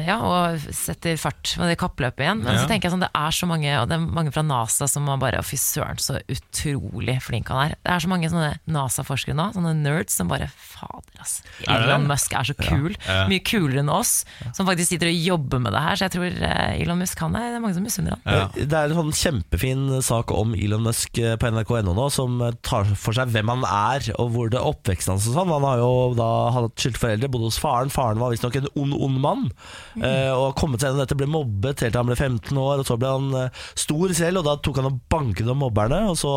[0.06, 2.46] ja, og setter fart med det kappløpet igjen.
[2.46, 4.86] Men så tenker jeg sånn, det er så mange, og det er mange fra NASA
[4.86, 6.91] som man bare Fy søren, så utrolig
[7.24, 7.74] flink han er.
[7.82, 11.40] Det er så mange sånne NASA-forskere nå, sånne nerds som bare Fader, ass.
[11.66, 12.08] Er Elon?
[12.10, 12.96] Musk er så kul.
[13.06, 13.26] Ja.
[13.30, 14.24] Mye kulere enn oss,
[14.56, 15.98] som faktisk sitter og jobber med det her.
[15.98, 18.24] Så jeg tror eh, Elon Musk han er, det er mange som misunner han.
[18.26, 18.48] Ja.
[18.56, 22.90] Det er en sånn kjempefin sak om Elon Musk eh, på nrk.no nå, som tar
[22.98, 25.54] for seg hvem han er, og hvor det er oppveksten hans og sånn.
[25.54, 27.92] Han har jo da hatt skilte foreldre, bodde hos faren.
[27.92, 29.48] Faren var visstnok en ond, ond mann.
[29.96, 30.02] Mm.
[30.02, 32.88] Og har kommet seg gjennom dette, ble mobbet helt til han ble 15 år, og
[32.88, 36.02] så ble han eh, stor selv, og da tok han og banket om mobberne.
[36.10, 36.32] Og så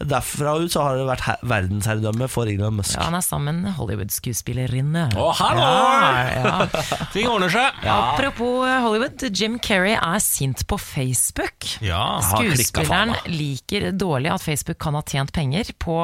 [0.00, 2.96] derfra ut så har det vært her- verdensherredømme for Elon Musk.
[2.96, 5.08] Ja, han er sammen med Hollywood-skuespillerinne.
[5.18, 5.66] Å, hallo!
[5.66, 7.06] Ja, ja.
[7.14, 7.82] Ting ordner seg.
[7.88, 11.68] Apropos eh, Hollywood, Jim Carrey er sint på Facebook.
[11.84, 12.20] Ja.
[12.38, 15.98] klikket Skuespilleren liker dårlig at Facebook kan ha tjent penger på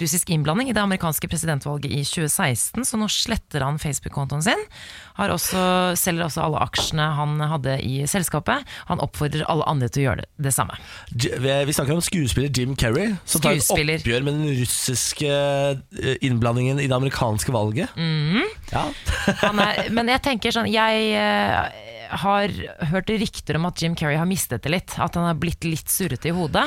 [0.00, 4.66] russisk innblanding i det amerikanske presidentvalget i 2016, så nå sletter han Facebook-kontoen sin.
[5.16, 5.60] Har også,
[5.96, 8.66] selger også alle aksjene han hadde i selskapet.
[8.90, 10.76] Han oppfordrer alle andre til å gjøre det, det samme.
[11.12, 16.82] Vi snakker om skuespiller Jim Carrey, som tar et oppgjør med den russiske eh, innblandingen
[16.82, 17.96] i det amerikanske valget.
[17.96, 18.44] Mhm.
[18.72, 18.84] Ja.
[19.44, 21.84] Han er, men jeg tenker sånn Jeg eh,
[22.22, 22.52] har
[22.90, 24.96] hørt rykter om at Jim Carrey har mistet det litt.
[24.98, 26.66] At han har blitt litt surrete i hodet.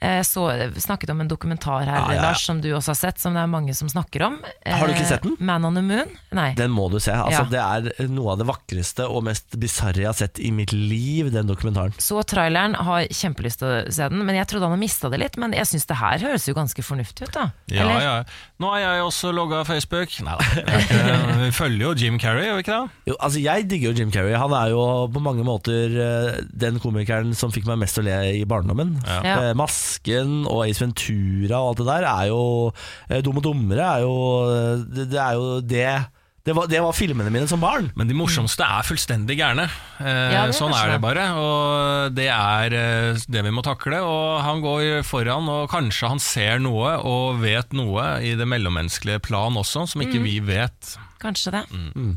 [0.00, 0.44] Eh, Så
[0.76, 2.22] snakket om en dokumentar her, Ja, ja, ja.
[2.28, 4.38] Lars, som du også har sett, som det er mange som snakker om.
[4.66, 5.36] Har du ikke Eh, sett den?
[5.40, 6.10] Man on the Moon?
[6.36, 6.52] Nei.
[6.54, 7.12] Den må du se.
[7.12, 7.84] Altså, Ja.
[7.86, 11.30] Det er noe av det vakreste og mest bisarre jeg har sett i mitt liv,
[11.32, 11.94] den dokumentaren.
[11.98, 15.18] Så traileren, har kjempelyst til å se den, men jeg trodde han hadde mista det
[15.20, 15.36] litt.
[15.38, 17.50] Men jeg syns det her høres jo ganske fornuftig ut, da.
[17.68, 18.00] Ja, Eller?
[18.02, 18.24] ja.
[18.60, 20.12] Nå har jeg også logga Facebook.
[20.20, 20.44] Nei da.
[21.46, 22.90] Vi følger jo Jim Carrey, gjør vi ikke det?
[23.06, 24.34] Jo, altså Jeg digger jo Jim Carrey.
[24.36, 28.08] Han er jo på mange måter eh, den komikeren som fikk meg mest til å
[28.10, 28.96] le i barndommen.
[29.06, 29.20] Ja.
[29.24, 29.54] Ja.
[29.86, 32.42] Masken og Ace Ventura og alt det der er jo
[33.08, 34.14] eh, Dum og dummere er jo
[34.50, 35.88] eh, Det, det er jo det
[36.46, 37.88] det var, det var filmene mine som barn.
[37.98, 39.64] Men de morsomste er fullstendig gærne.
[39.98, 41.24] Eh, Ja, er sånn er det bare.
[41.42, 43.98] Og det er eh, det vi må takle.
[44.06, 49.24] Og han går foran, og kanskje han ser noe og vet noe i det mellommenneskelige
[49.26, 50.92] plan også, som ikke vi vet.
[51.18, 51.64] Kanskje det.
[51.74, 52.14] Mm.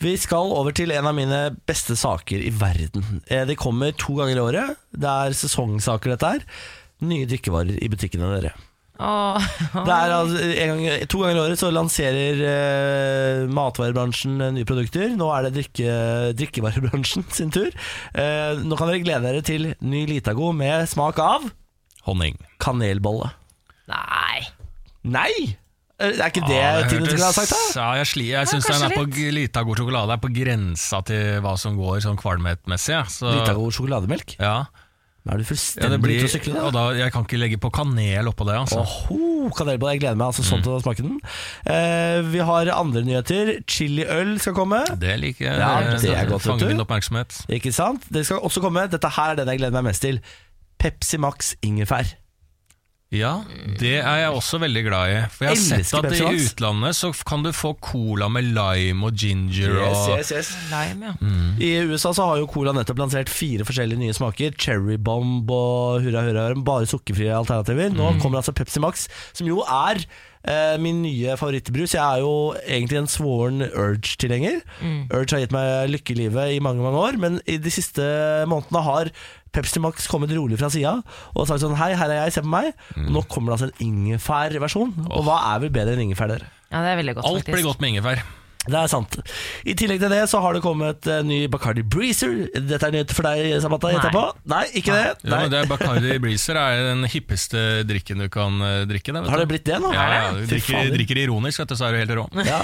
[0.00, 3.20] Vi skal over til en av mine beste saker i verden.
[3.28, 4.80] Det kommer to ganger i året.
[4.96, 6.48] Det er sesongsaker, dette her.
[7.06, 8.54] Nye drikkevarer i butikkene dere.
[8.98, 14.66] Det er altså, en gang, to ganger i året så lanserer eh, matvarebransjen eh, nye
[14.66, 15.12] produkter.
[15.14, 15.92] Nå er det drikke,
[16.40, 17.70] drikkevarebransjen sin tur.
[18.18, 21.46] Eh, nå kan dere glede dere til ny Litago med smak av
[22.08, 22.38] Honning.
[22.62, 23.30] kanelbolle.
[23.92, 24.42] nei.
[25.08, 25.32] Nei!
[25.98, 27.58] Er ikke det Ja, det Tine skulle ha sagt, da?
[27.78, 31.00] Ja, jeg, sli, jeg syns den er på Litago lita god sjokolade er på grensa
[31.06, 32.92] til hva som går sånn kvalmhetmessig.
[32.94, 33.00] ja.
[33.10, 34.34] Så- Litago sjokolademelk?
[34.42, 34.66] Ja,
[35.26, 36.82] Nå er du ja, fullstendig blir, ute å sykle, og da.
[36.88, 38.54] da, jeg kan ikke legge på kanel oppå det.
[38.62, 38.84] Altså.
[39.10, 41.18] på det, Jeg gleder meg altså sånn til å smake den.
[41.68, 43.52] Eh, vi har andre nyheter.
[43.68, 44.84] Chiliøl skal komme.
[45.02, 45.58] Det liker jeg.
[45.60, 47.42] Ja, det, det er godt, fanger min oppmerksomhet.
[47.58, 48.06] Ikke sant?
[48.14, 48.86] Det skal også komme.
[48.88, 50.22] Dette her er den jeg gleder meg mest til.
[50.78, 52.14] Pepsi Max ingefær.
[53.08, 53.38] Ja,
[53.80, 55.20] det er jeg også veldig glad i.
[55.32, 56.48] For jeg har Elsker sett at Pepsi i Max.
[56.52, 60.20] utlandet så kan du få cola med lime og ginger og
[60.68, 61.14] Lime, ja.
[61.64, 64.52] I USA så har jo Cola nettopp lansert fire forskjellige nye smaker.
[64.60, 67.96] Cherry Bomb og hurra hurra, bare sukkerfrie alternativer.
[67.96, 70.02] Nå kommer altså Pepsi Max, som jo er
[70.44, 71.96] eh, min nye favorittbrus.
[71.96, 74.60] Jeg er jo egentlig en svoren Urge-tilhenger.
[75.16, 78.04] Urge har gitt meg lykke i livet i mange mange år, men i de siste
[78.52, 79.12] månedene har
[79.54, 80.96] Pepsi Max kommet rolig fra sida
[81.34, 82.72] og sagt sånn Hei, her er jeg, se på meg.
[82.96, 84.92] Og nå kommer det altså en ingefærversjon.
[85.08, 86.44] Og hva er vel bedre enn ingefær, der?
[86.68, 87.54] ja, det er veldig godt, Alt faktisk.
[87.56, 88.26] blir godt med ingefær.
[88.68, 89.14] Det er sant.
[89.64, 92.34] I tillegg til det så har det kommet en ny Bacardi Breezer.
[92.52, 93.88] Dette er nytt for deg, Samantha.
[93.94, 94.00] Nei.
[94.02, 94.24] Etterpå.
[94.52, 95.06] Nei, ikke det.
[95.22, 95.38] Jo, Nei.
[95.46, 99.14] men det er Bacardi Breezer er den hippeste drikken du kan eh, drikke.
[99.16, 99.52] Det, vet Har det du.
[99.54, 99.94] blitt det nå?
[99.96, 102.26] Ja, ja, du Fy drikker, drikker ironisk, vet du, så er du helt rå.
[102.44, 102.60] Ja.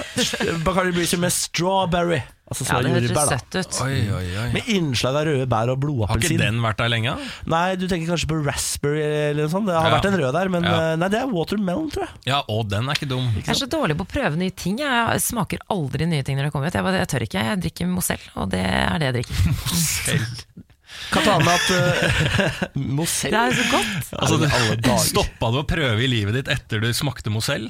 [0.67, 2.21] Bacardi Breezer med strawberry.
[2.45, 3.77] Altså Ja, det høres jordbær, søtt ut.
[3.87, 4.49] Oi, oi, oi.
[4.53, 6.11] Med innslag av røde bær og blodappelsin.
[6.13, 7.15] Har ikke den vært der lenge?
[7.49, 9.67] Nei, du tenker kanskje på raspberry eller noe sånt.
[9.71, 9.95] Det har Ja.
[9.97, 10.75] vært en rød der, men Ja.
[10.93, 12.11] eh, nei, det er watermelon, tror jeg.
[12.27, 13.33] Ja, og den er ikke dum.
[13.35, 14.77] Jeg er så dårlig på å prøve nye ting.
[14.79, 16.75] Jeg smaker aldri nye ting når det kommer ut.
[16.75, 17.45] Jeg, bare, jeg tør ikke.
[17.49, 19.35] Jeg drikker Mozell, og det er det jeg drikker.
[20.55, 20.64] Kan
[21.13, 24.11] ta med at uh, Mozell Det er så godt.
[24.19, 24.99] Altså.
[25.05, 27.69] Stoppa du å prøve i livet ditt etter du smakte Mozell?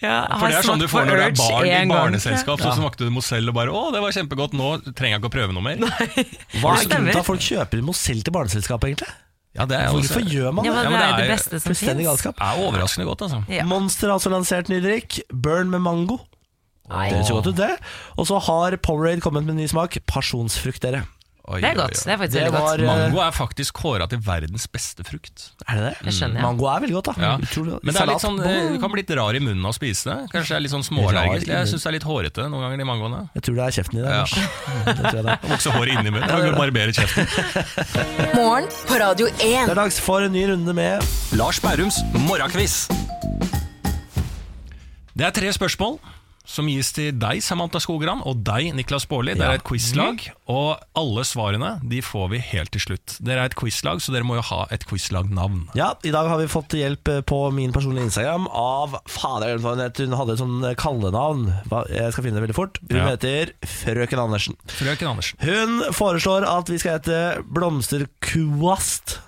[0.00, 2.60] Ja, For det er sånn du får når du er barn i barneselskap.
[2.62, 5.32] tror Så smakte du Mozell og bare 'Å, det var kjempegodt, nå trenger jeg ikke
[5.32, 5.82] å prøve noe mer'.
[6.62, 9.10] Hva er Det grunnen til at folk kjøper Mozell til barneselskap, egentlig?
[9.58, 10.84] Ja, det er Hvorfor gjør man Ja, det?
[10.84, 12.02] men Ja, det er det det beste som fins.
[12.06, 12.36] galskap.
[12.38, 13.40] er overraskende godt, altså.
[13.50, 13.64] Ja.
[13.64, 15.20] Monster har altså lansert ny drikk.
[15.32, 16.20] Burn med mango.
[16.88, 17.72] Det høres jo godt ut, det.
[18.16, 19.98] Og så har Powerade kommet med en ny smak.
[20.06, 21.02] Pasjonsfrukt, dere.
[21.48, 21.94] Oi, Det er godt.
[21.96, 22.04] oi.
[22.04, 22.86] Det er faktisk Det veldig var- godt.
[23.08, 25.44] Mango er faktisk kåra til verdens beste frukt.
[25.66, 25.94] Er det det?
[26.04, 26.42] Jeg skjønner ja.
[26.44, 27.14] Mango er veldig godt, da.
[27.24, 27.30] Ja.
[27.38, 27.78] Utrolig.
[27.82, 30.04] Men det er litt sånn, det kan bli litt rar i munnen av å spise
[30.10, 30.16] det.
[30.34, 31.46] Kanskje det er litt sånn småallergisk.
[31.48, 33.20] Jeg syns det er litt hårete noen ganger, de mangoene.
[33.34, 34.12] Jeg tror det er kjeften i det.
[34.12, 34.24] Ja.
[34.92, 35.72] Det tror jeg det er.
[35.78, 36.28] Hår inni munnen.
[36.28, 37.24] Kan du barbere kjeften.
[38.38, 42.88] Morgen på Radio Det er dags for en ny runde med Lars Bærums morgenkviss.
[45.16, 45.98] Det er tre spørsmål
[46.48, 49.34] som gis til deg, Samantha Skogran, og deg, Niklas Baarli.
[49.36, 49.50] Ja.
[49.50, 53.18] er et quizlag, og alle svarene de får vi helt til slutt.
[53.20, 55.66] Dere er et quizlag, så dere må jo ha et quizlagnavn.
[55.76, 60.16] Ja, I dag har vi fått hjelp eh, på min personlige Instagram av Fader, hun
[60.16, 61.44] hadde et sånn kallenavn.
[61.68, 62.80] Hva- Jeg skal finne det veldig fort.
[62.88, 63.10] Hun Ja.
[63.12, 64.56] heter Frøken Andersen.
[64.72, 65.36] Frøken Andersen.
[65.44, 69.18] Hun foreslår at vi skal hete Blomsterkvast.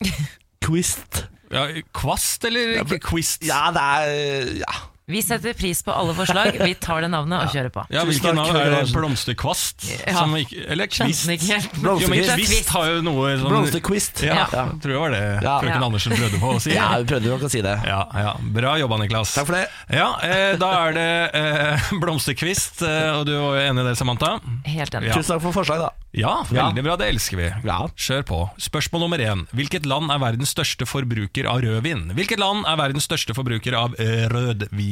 [0.64, 1.24] Quist.
[1.52, 3.42] Ja, kvast eller ikke quist?
[3.46, 4.72] Ja, det er Ja.
[5.06, 6.56] Vi setter pris på alle forslag.
[6.64, 7.82] Vi tar det navnet og kjører på.
[7.92, 8.56] Ja, Tusen Hvilken navn?
[8.56, 9.84] Er det blomsterkvast?
[10.06, 10.14] Ja.
[10.16, 11.26] Som ikke, eller kvist?
[11.26, 11.74] Skjønte ikke helt.
[11.76, 12.48] Jo, men Blomsterkvist.
[12.54, 14.22] kvist har jo noe sånn Blomsterkvist.
[14.24, 14.64] Ja, Ja.
[14.80, 15.58] tror jeg var det Ja.
[15.60, 15.84] frøken Ja.
[15.84, 16.72] Andersen prøvde på å si.
[16.72, 17.76] Ja, vi prøvde nok å si det.
[17.84, 18.32] Ja, ja.
[18.40, 19.34] Bra jobba, Niklas.
[19.34, 19.68] Takk for det.
[19.92, 23.96] Ja, eh, Da er det eh, blomsterkvist, eh, og du var jo enig i det,
[23.98, 24.40] Samantha?
[24.64, 25.08] Helt enig.
[25.08, 25.14] Ja.
[25.20, 25.90] Tusen takk for forslag, da.
[26.14, 26.96] Ja, veldig bra.
[26.96, 27.50] Det elsker vi.
[27.66, 27.88] Ja.
[27.98, 28.50] Kjør på.
[28.56, 29.46] Spørsmål nummer én.
[29.52, 32.12] Hvilket land er verdens største forbruker av rødvin?
[32.14, 34.28] Hvilket land er verdens største forbruker av eh,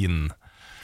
[0.03, 0.31] rødvin?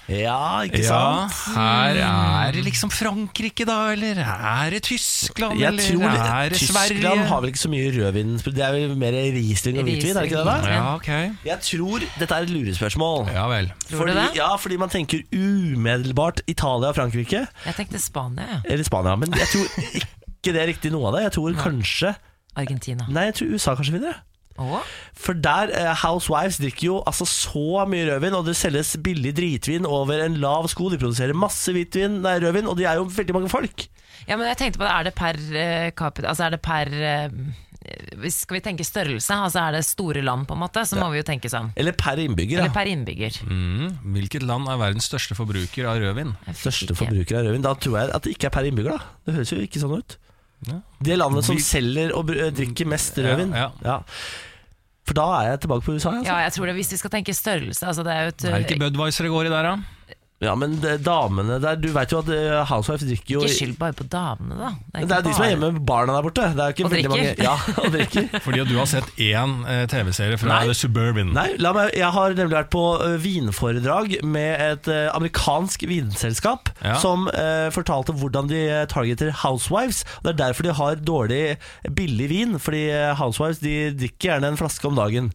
[0.09, 1.55] Ja, ikke Ja, sant?
[1.55, 3.91] her er det liksom Frankrike, da?
[3.93, 5.59] Eller er det Tyskland?
[5.61, 7.27] Jeg eller tror er det Tyskland Sverige?
[7.29, 10.31] har vel ikke så mye rødvin Det er vel mer Riesling og hvitvin, er det
[10.31, 10.47] ikke det?
[10.47, 10.71] da?
[10.73, 11.11] Ja, ok.
[11.45, 13.29] Jeg tror dette er et lurespørsmål.
[13.35, 13.69] Ja vel.
[13.91, 14.25] Tror du det?
[14.41, 17.45] Ja, fordi man tenker umiddelbart Italia og Frankrike.
[17.67, 18.63] Jeg tenkte Spania.
[18.65, 19.15] Eller Spania.
[19.17, 21.23] Men jeg tror ikke det er riktig noe av det.
[21.29, 22.15] Jeg tror kanskje
[22.57, 23.05] Argentina.
[23.13, 24.23] Nei, jeg tror USA kanskje vinner.
[25.15, 29.87] For der eh, Housewives drikker jo altså så mye rødvin, og det selges billig dritvin
[29.87, 30.89] over en lav sko.
[30.91, 33.87] De produserer masse hvitvin, nei, rødvin, og de er jo veldig mange folk.
[34.29, 36.89] Ja, men jeg tenkte på det, er det per eh, capita Altså er det per
[36.93, 37.31] eh,
[38.35, 41.21] Skal vi tenke størrelse, altså er det store land på en måte, så må vi
[41.23, 41.71] jo tenke sånn.
[41.79, 42.59] Eller per innbygger.
[42.59, 42.75] Eller Ja.
[42.75, 43.39] per innbygger.
[43.49, 43.95] Mm.
[44.17, 46.35] Hvilket land er verdens største forbruker av rødvin?
[46.51, 47.63] Største ikke- forbruker av rødvin.
[47.65, 48.99] Da tror jeg at det ikke er per innbygger.
[48.99, 50.19] da Det høres jo ikke sånn ut.
[50.67, 50.81] Ja.
[51.01, 53.55] Det landet som Vi- selger og br- drikker mest rødvin.
[53.55, 54.01] Ja, ja.
[55.09, 56.11] For da er jeg tilbake på USA.
[56.19, 56.29] Altså.
[56.29, 58.59] Ja, jeg tror det, Hvis vi skal tenke størrelse altså det er jo et, Er
[58.59, 59.98] det ikke Budwiser det går i der, da?
[60.39, 63.73] Ja, men det, damene der Du vet jo at eh, Housewives drikker jo Ikke skyld
[63.81, 64.69] bare på damene, da.
[64.95, 66.45] Men Det er de som er hjemme med barna der borte.
[66.55, 67.49] Det er ikke Og veldig mange drikker.
[67.49, 68.29] Ja, og drikker.
[68.45, 70.61] Fordi at du har sett én eh, TV-serie fra Nei.
[70.71, 71.33] The Suburban.
[71.35, 76.95] Nei, la meg, jeg har nemlig vært på eh, vinforedrag med et amerikansk vinselskap Ja.
[77.03, 78.63] som eh, fortalte hvordan de
[78.95, 80.05] targeter housewives.
[80.23, 81.43] Det er derfor de har dårlig
[81.99, 82.87] billig vin, fordi
[83.19, 85.33] housewives de drikker gjerne en flaske om dagen.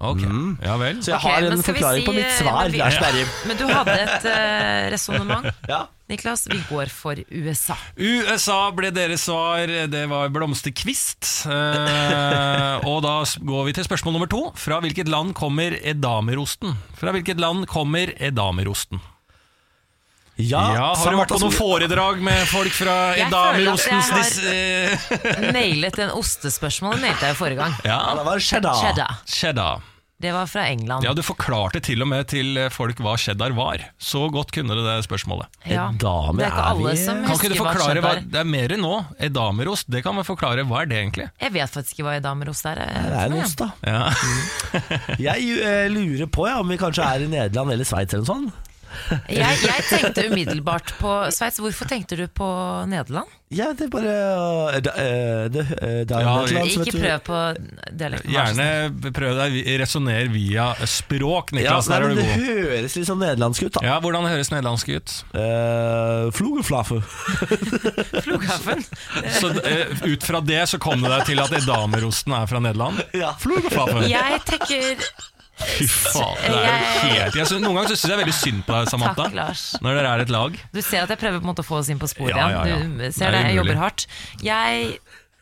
[0.00, 0.22] Ok,
[0.62, 1.00] ja vel.
[1.02, 2.60] Så jeg okay, har en forklaring si, på mitt eh, svar.
[2.62, 3.24] men vi- ja.
[3.50, 5.50] Men du hadde et uh, resonnement.
[5.70, 5.80] Ja.
[6.10, 7.76] Niklas, vi går for USA.
[7.94, 11.28] USA ble deres svar, det var blomsterkvist.
[11.46, 14.42] Uh, og da går vi til spørsmål nummer to.
[14.58, 16.74] Fra hvilket land kommer edamerosten?
[16.98, 18.98] Fra hvilket land kommer edamerosten?
[20.40, 24.32] Ja, Ja, har du vært på noen foredrag med folk fra Jeg edamerostens føler at
[24.32, 25.38] dis...
[25.44, 27.78] eh, Nailet den ostespørsmålet nailet jeg jo forrige gang.
[27.84, 28.80] Ja, det var cheddar.
[28.84, 29.22] Cheddar.
[29.26, 29.86] cheddar.
[30.20, 31.00] Det var fra England.
[31.06, 33.80] Ja, du forklarte til og med til folk hva cheddar var.
[33.96, 35.48] Så godt kunne du det spørsmålet.
[35.64, 38.02] Ja, Edame, det er ikke er alle vi- som Kan ikke husker du hva forklare
[38.04, 38.92] hva cheddar Det er mer nå.
[39.30, 40.66] Edamerost, det kan vi forklare.
[40.68, 41.30] Hva er det egentlig?
[41.40, 42.82] Jeg vet faktisk ikke hva edamerost er.
[42.84, 43.70] Det er en ost, da.
[43.88, 44.12] Ja.
[45.30, 48.34] Jeg eh, lurer på ja, om vi kanskje er i Nederland eller Sveits eller noe
[48.34, 48.66] sånt.
[49.40, 51.60] Jeg, jeg tenkte umiddelbart på Sveits.
[51.62, 52.48] Hvorfor tenkte du på
[52.90, 53.30] Nederland?
[53.50, 57.38] Ja, det er bare uh, uh, det, uh, det er Ja, Nederland, Ikke prøv på
[57.98, 58.30] dialekten.
[58.30, 61.88] Gjerne prøv deg resonner via språk, Ja, Niklas.
[61.90, 63.82] nei, der er men du det høres litt sånn nederlandsk ut, da.
[63.88, 65.16] Ja, Hvordan høres nederlandsk ut?
[65.34, 67.00] Uh, Flugeflaffe.
[68.24, 68.86] Flogaffen.
[69.40, 73.02] Så uh, Ut fra det så kom det deg til at edamerosten er fra Nederland?
[73.18, 73.34] Ja.
[73.42, 74.06] Flugeflaffen.
[74.14, 75.02] Jeg tenker
[75.60, 78.74] Fy faen, det er jo helt jeg synes, Noen ganger syns jeg veldig synd på
[78.78, 79.26] deg, Samantha.
[79.28, 79.64] Takk, Lars.
[79.84, 80.58] Når dere er et lag.
[80.74, 82.48] Du ser at jeg prøver på en måte å få oss inn på sporet Ja,
[82.52, 82.78] ja, ja.
[82.84, 84.06] Du ser det, det, jeg jobber hardt.
[84.44, 84.92] Jeg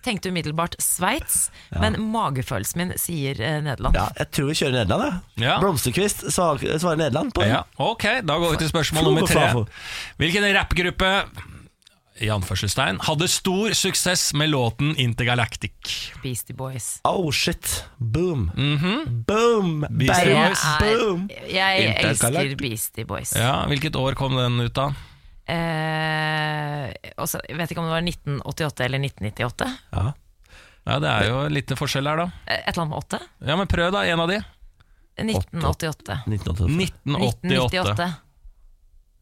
[0.08, 1.48] tenkte umiddelbart Sveits,
[1.82, 3.98] men magefølelsen min sier eh, Nederland.
[3.98, 5.44] ja, jeg tror vi kjører Nederland, jeg.
[5.48, 5.56] Ja.
[5.60, 9.48] Blomsterkvist svarer Nederland på Ja, ok, Da går vi til spørsmål nummer tre.
[10.22, 11.10] Hvilken rappgruppe
[12.20, 15.72] i anførselstegn hadde stor suksess med låten Intergalactic?
[16.22, 17.00] Beastie Boys.
[17.04, 17.84] Oh shit.
[17.98, 18.48] Boom.
[19.26, 19.84] Boom.
[19.90, 20.34] Beastie.
[20.34, 20.64] Boys.
[20.82, 21.28] Boom.
[21.48, 23.32] Jeg elsker Beastie Boys.
[23.36, 24.88] Ja, Hvilket år kom den ut, da?
[25.48, 29.68] Eh, også, jeg vet ikke om det var 1988 eller 1998.
[29.96, 30.06] Ja.
[30.88, 32.28] Ja, Det er jo litt forskjell her, da.
[32.46, 33.18] Eh, Et eller annet med åtte?
[33.44, 34.04] Ja, men Prøv, da.
[34.08, 34.38] En av de.
[35.18, 36.22] 1988.
[36.28, 36.68] 1988.
[37.08, 37.48] 1988.
[37.48, 38.08] 1998.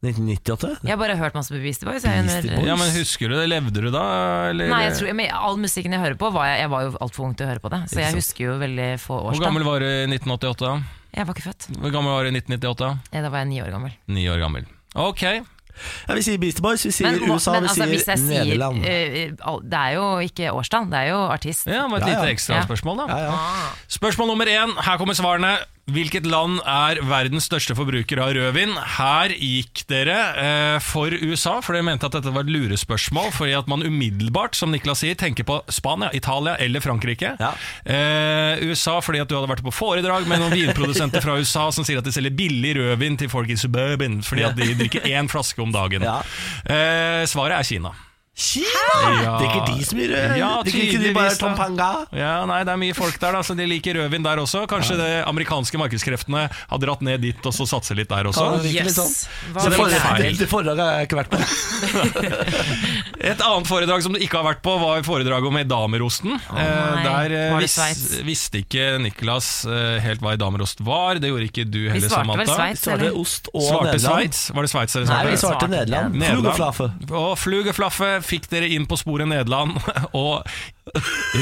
[0.05, 0.83] 1998?
[0.85, 2.03] Jeg har bare hørt masse på Beastie Boys.
[2.05, 2.67] Jeg, Beastie Boys?
[2.69, 3.47] Ja, men Husker du det?
[3.49, 4.03] Levde du da?
[4.51, 4.69] Eller?
[4.69, 7.25] Nei, jeg tror, men all musikken jeg hører på var Jeg, jeg var jo altfor
[7.25, 9.81] ung til å høre på det, så jeg husker jo veldig få Hvor gammel var
[9.81, 10.61] du i 1988?
[10.61, 10.75] da?
[11.17, 11.69] Jeg var ikke født.
[11.81, 12.89] Hvor gammel var du i 1998?
[13.15, 13.93] Ja, Da var jeg ni år gammel.
[14.13, 14.67] Ni år gammel.
[14.93, 15.23] Ok.
[15.27, 18.21] Ja, vi sier Beastie Boys, vi sier men, USA, men vi altså, sier hvis jeg
[18.21, 18.83] sier Nederland.
[18.85, 21.65] Sier, uh, Det er jo ikke årstall, det er jo artist.
[21.69, 22.35] Ja, det var et Ja, lite ja.
[22.37, 23.05] ekstraspørsmål, da.
[23.09, 23.73] ja, ja.
[23.97, 24.73] Spørsmål nummer én.
[24.87, 25.55] Her kommer svarene.
[25.87, 28.73] Hvilket land er verdens største forbruker av rødvin?
[28.97, 33.29] Her gikk dere eh, for USA, for dere mente at dette var et lurespørsmål.
[33.31, 37.37] Fordi at man umiddelbart, som Niklas sier, tenker på Spania, Italia eller Frankrike.
[37.39, 37.53] Ja.
[37.87, 41.87] Eh, USA fordi at du hadde vært på foredrag med noen vinprodusenter fra USA som
[41.87, 45.31] sier at de selger billig rødvin til folk i suburban fordi at de drikker én
[45.31, 46.03] flaske om dagen.
[46.03, 46.19] Ja.
[46.67, 47.95] Eh, svaret er Kina.
[48.37, 48.85] Kina!
[49.23, 49.31] Ja.
[49.41, 50.35] ikke de som gir rød?
[50.37, 51.37] Ja, er ikke de bare da.
[51.41, 51.87] Tompanga?
[52.13, 54.61] Ja, nei, Det er mye folk der, da, så de liker rødvin der også.
[54.69, 58.45] Kanskje de amerikanske markedskreftene har dratt ned dit og så satser litt der også.
[58.45, 58.93] Kan det Yes.
[58.93, 59.09] sånn?
[59.57, 59.79] Så det
[60.21, 61.41] det, det foredraget har jeg ikke vært på.
[63.27, 66.35] Et annet foredrag som du ikke har vært på, var foredraget om edamerosten.
[66.37, 66.61] nei.
[66.61, 71.17] Eh, Der eh, Var det vis, visste ikke Niklas eh, helt hva edamerost var.
[71.21, 72.55] Det gjorde ikke du heller Vi heller, svarte vel Samantha.
[72.61, 73.19] Sveits, Svarte eller?
[73.21, 74.21] ost og Svarte Nederland.
[74.21, 74.43] Sveits?
[74.53, 76.13] Var det Sveits dere Nei, vi Svarte Nederland.
[76.13, 76.37] Nederland.
[76.37, 76.89] Flugeflaffe.
[77.23, 79.77] Og Flugeflaffe fikk dere inn på sporet Nederland,
[80.21, 80.43] og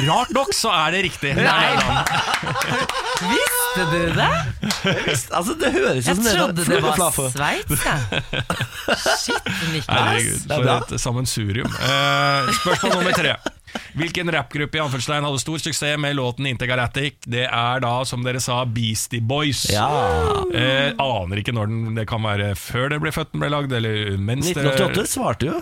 [0.08, 1.34] rart nok så er det riktig.
[1.38, 2.14] Det er Nederland.
[3.34, 4.30] Visste du det?
[5.36, 6.62] Altså, det høres ut som Nederland.
[6.62, 7.20] trodde det var.
[7.36, 8.24] Sveits, jeg.
[9.26, 9.90] Shit, Niklas.
[9.90, 11.78] Herregud, er for et sammensurium.
[11.82, 13.36] Uh, spørsmål nummer tre.
[13.96, 17.18] Hvilken rappgruppe i anførselstegn hadde stor suksess med låten 'Integratic'?
[17.28, 19.66] Det er da, som dere sa, Beastie Boys.
[19.72, 19.88] Ja.
[20.54, 23.74] Eh, aner ikke når den Det kan være før det ble født den ble lagd,
[23.74, 25.62] eller mens det 1988 svarte jo.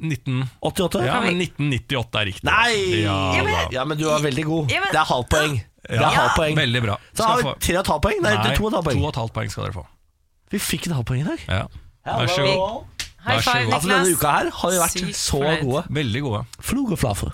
[0.00, 1.04] 19, 88?
[1.06, 2.44] Ja, men 1998 er riktig.
[2.44, 3.02] Nei!
[3.04, 3.68] Ja, da.
[3.72, 4.70] Ja, men du er veldig god.
[4.72, 5.56] Ja, men- Det er halvt poeng.
[5.80, 6.56] Det er Ja, halvt poeng.
[6.56, 6.96] Veldig bra.
[7.14, 8.20] Så har Skal vi få- tre og et halvt poeng?
[8.22, 8.98] Nei, to og et halvt poeng.
[9.00, 9.86] to og et halvt poeng skal dere få.
[10.50, 11.40] Vi fikk et halvt poeng i dag.
[11.48, 11.64] Ja.
[12.06, 12.84] Vær så god.
[13.20, 13.74] High Vær så five, god.
[13.74, 15.62] Altså, denne uka her har vi vært Sykt så fornøyd.
[15.64, 15.84] gode.
[15.90, 16.44] Veldig gode.
[16.60, 17.32] Flugeflaffe.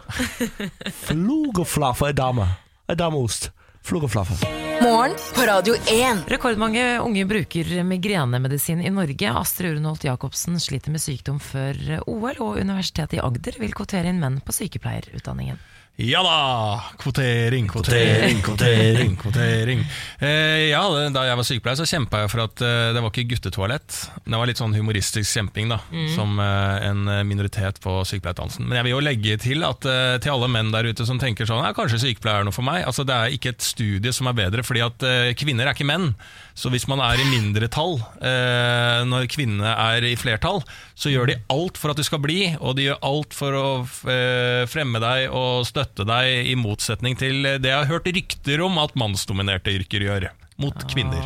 [1.06, 2.48] Flugeflaffe er dame.
[2.88, 3.50] Er dameost.
[3.84, 4.65] Flugeflaffe.
[4.82, 6.18] Morgen på Radio 1.
[6.26, 9.30] Rekordmange unge bruker migrenemedisin i Norge.
[9.30, 14.20] Astrid Urenholt Jacobsen sliter med sykdom før OL, og Universitetet i Agder vil kvotere inn
[14.20, 15.58] menn på sykepleierutdanningen.
[15.96, 16.82] Ja da!
[17.00, 19.14] Kvotering, kvotering, kvotering.
[19.16, 19.80] kvotering.
[20.20, 23.30] Eh, ja, Da jeg var sykepleier, så kjempa jeg for at eh, det var ikke
[23.30, 23.96] guttetoalett.
[24.26, 25.78] Det var litt sånn humoristisk kjemping, da,
[26.12, 28.68] som eh, en minoritet på sykepleierutdannelsen.
[28.68, 31.48] Men jeg vil jo legge til at eh, til alle menn der ute som tenker
[31.48, 32.84] sånn ja, kanskje sykepleier er noe for meg.
[32.84, 35.88] Altså Det er ikke et studie som er bedre, fordi at eh, kvinner er ikke
[35.88, 36.10] menn.
[36.56, 40.62] Så hvis man er i mindretall eh, når kvinnene er i flertall,
[40.96, 43.66] så gjør de alt for at du skal bli, og de gjør alt for å
[44.08, 48.80] eh, fremme deg og støtte deg, i motsetning til det jeg har hørt rykter om
[48.80, 50.30] at mannsdominerte yrker gjør.
[50.64, 51.20] Mot kvinner.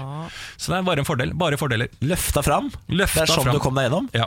[0.59, 1.31] Så det er bare en fordel.
[1.39, 1.91] Bare fordeler.
[2.03, 2.73] Løfta fram.
[2.91, 3.55] Løfta det er sånn fram.
[3.55, 4.11] du kom deg gjennom.
[4.17, 4.27] Ja.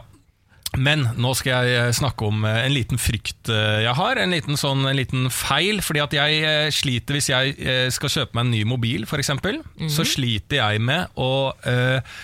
[0.78, 4.20] Men nå skal jeg eh, snakke om eh, en liten frykt eh, jeg har.
[4.22, 5.84] En liten, sånn, en liten feil.
[5.86, 9.34] Fordi at jeg sliter hvis jeg skal kjøpe meg en ny mobil, f.eks.
[9.94, 11.32] Så sliter jeg med å
[11.70, 12.16] eh,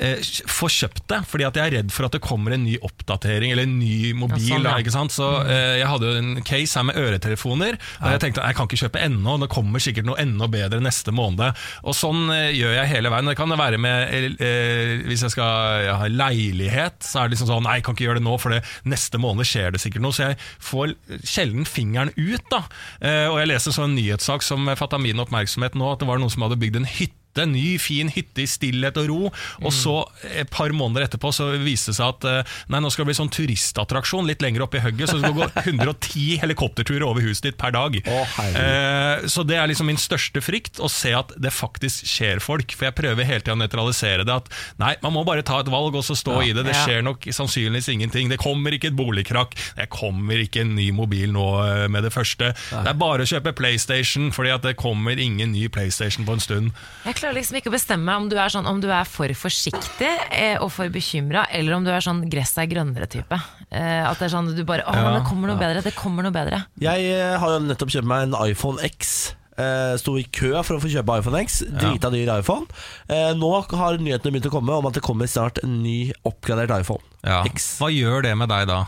[0.00, 0.20] eh,
[0.50, 3.52] få kjøpt det, fordi at jeg er redd for at det kommer en ny oppdatering
[3.54, 4.42] eller en ny mobil.
[4.42, 4.74] Ja, sånn, ja.
[4.74, 5.14] da, ikke sant?
[5.14, 8.68] Så eh, Jeg hadde jo en case her med øretelefoner, og jeg tenkte jeg kan
[8.68, 11.64] ikke kjøpe ennå, det kommer sikkert noe enda bedre neste måned.
[11.84, 13.30] Og Sånn eh, gjør jeg hele veien.
[13.30, 17.64] Det kan være med eh, Hvis jeg skal ha leilighet, så er det liksom sånn
[17.64, 20.16] Nei, jeg kan ikke gjøre det nå, for det, neste måned skjer det sikkert noe.
[20.16, 22.44] Så jeg får sjelden fingeren ut.
[22.52, 22.64] da
[23.00, 26.32] eh, Og jeg leser sånn nyhetssak som fatta min oppmerksomhet nå, at det var noen
[26.32, 29.30] som hadde bygd en hytte hytte, ny, fin hytte i stillhet og ro.
[29.64, 29.94] Og så,
[30.30, 33.16] et par måneder etterpå, så viste det seg at eh, nei, nå skal det bli
[33.18, 35.10] sånn turistattraksjon litt lenger opp i hugget.
[35.10, 37.98] Så det skal gå 110 helikopterturer over huset ditt per dag.
[38.06, 38.38] Oh.
[38.54, 42.74] Eh, så det er liksom min største frykt, å se at det faktisk skjer folk.
[42.74, 44.34] For jeg prøver hele tida å nøytralisere det.
[44.44, 46.64] At nei, man må bare ta et valg og så stå i det.
[46.68, 46.84] Det Ja.
[46.86, 48.28] skjer nok sannsynligvis ingenting.
[48.30, 49.54] Det kommer ikke et boligkrakk.
[49.78, 52.52] Det kommer ikke en ny mobil nå eh, med det første.
[52.54, 56.42] Det er bare å kjøpe PlayStation, fordi at det kommer ingen ny PlayStation på en
[56.42, 56.72] stund.
[57.04, 60.10] Jeg klarer liksom ikke å bestemme om du er, sånn, om du er for forsiktig
[60.28, 63.38] eh, og for bekymra, eller om du er sånn gress er grønnere-type.
[63.70, 65.80] Eh, at det er sånn du bare Å, Ja, det kommer noe bedre.
[65.84, 66.64] Det kommer noe bedre.
[66.82, 69.14] Jeg eh, har jo nettopp kjøpt meg en iPhone X.
[69.56, 71.62] Eh, Sto i kø for å få kjøpe iPhone X.
[71.78, 72.68] Drita dyr iPhone.
[73.08, 76.74] Eh, nå har nyhetene begynt å komme om at det kommer snart en ny oppgradert
[76.82, 77.40] iPhone Ja.
[77.48, 77.78] X.
[77.80, 78.82] Hva gjør det med deg da?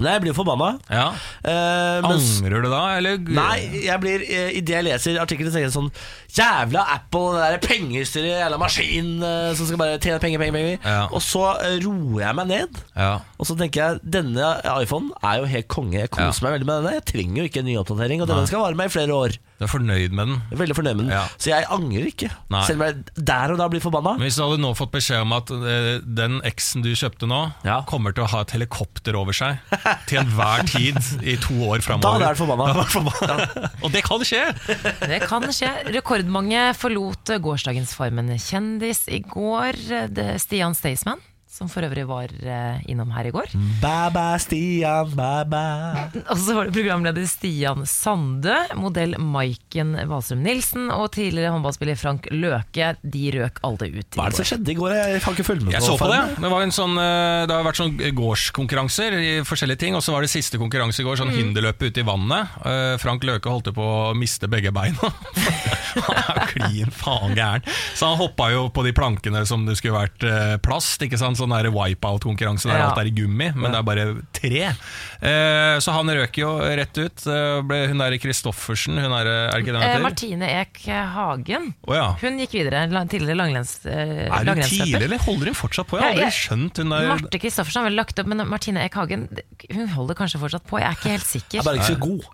[0.00, 0.68] Nei, jeg blir forbanna.
[0.88, 1.08] Ja.
[1.44, 3.18] Eh, Angrer du da, eller?
[3.20, 5.90] Nei, jeg blir eh, i det jeg leser artikkelen, tenker jeg sånn
[6.30, 10.78] Jævla Apple, den der pengestyret, jævla maskin eh, som skal bare tjene penger, penger, penger.
[10.84, 11.02] Ja.
[11.10, 12.80] Og så eh, roer jeg meg ned.
[12.96, 13.12] Ja.
[13.40, 15.98] Og så tenker jeg denne iPhonen er jo helt konge.
[16.04, 16.46] Jeg koser Ja.
[16.46, 16.94] meg veldig med denne.
[17.00, 19.36] Jeg trenger jo ikke en ny oppdatering, og denne skal vare meg i flere år.
[19.60, 20.36] Du er fornøyd med den?
[20.48, 21.12] Jeg er veldig fornøyd med den.
[21.12, 21.24] Ja.
[21.36, 22.30] Så jeg angrer ikke.
[22.54, 22.62] Nei.
[22.64, 24.14] Selv om jeg der og da blir forbanna.
[24.16, 27.40] Men Hvis du hadde nå fått beskjed om at eh, den X-en du kjøpte nå,
[27.66, 27.80] Ja.
[27.90, 29.58] kommer til å ha et helikopter over seg
[30.08, 33.68] til enhver tid i to år Da framover hadde jeg vært forbanna.
[33.84, 34.44] Og det kan skje!
[35.10, 35.70] Det kan skje.
[36.20, 39.78] Rekordmange forlot gårsdagens Farmen kjendis i går.
[40.36, 43.50] Stian Staysman, som for øvrig var eh, innom her i går.
[43.82, 46.04] Bye bye, Stian, bye bye.
[46.30, 52.28] Og så var det programleder Stian Sandø, modell Maiken Wahlstrøm Nilsen og tidligere håndballspiller Frank
[52.30, 52.92] Løke.
[53.02, 54.94] De røk alle ut i Hva er det som skjedde i går?
[54.94, 56.20] Jeg kan ikke følge med Jeg så på det.
[56.38, 59.98] Det, var en sånn, eh, det har vært sånn gårdskonkurranser i forskjellige ting.
[59.98, 61.22] Og så var det siste konkurranse i går, Mm.
[61.24, 62.54] sånn hinderløp ute i vannet.
[62.64, 65.10] Eh, Frank Løke holdt på å miste begge beina.
[66.06, 67.66] han er klin faen gæren.
[67.98, 71.02] Så han hoppa jo på de plankene som det skulle vært plast.
[71.02, 71.39] Ikke sant?
[71.40, 72.88] Sånn wipe-out-konkurranse der Ja.
[72.90, 74.04] alt er i gummi, men det er bare
[74.36, 74.62] tre.
[75.20, 77.26] Eh, så han røk jo rett ut.
[77.26, 80.02] Eh, ble hun der Christoffersen, hun er, er det ikke det hun Eh, heter?
[80.04, 80.82] Martine Ek
[81.14, 81.74] Hagen.
[81.88, 82.12] Oh, ja.
[82.20, 82.84] Hun gikk videre.
[83.10, 84.68] Tidligere langrenns, eh, Er hun tidligere?
[84.68, 85.96] tidlig, eller holder hun fortsatt på?
[85.98, 88.48] Jeg har Ja, aldri jeg- skjønt hun der Marte Kristoffersen har vel lagt opp, men
[88.48, 89.28] Martine Ek Hagen
[89.72, 90.78] hun holder kanskje fortsatt på.
[90.78, 91.56] Jeg er ikke helt sikker.
[91.56, 92.24] Jeg er bare ikke så god.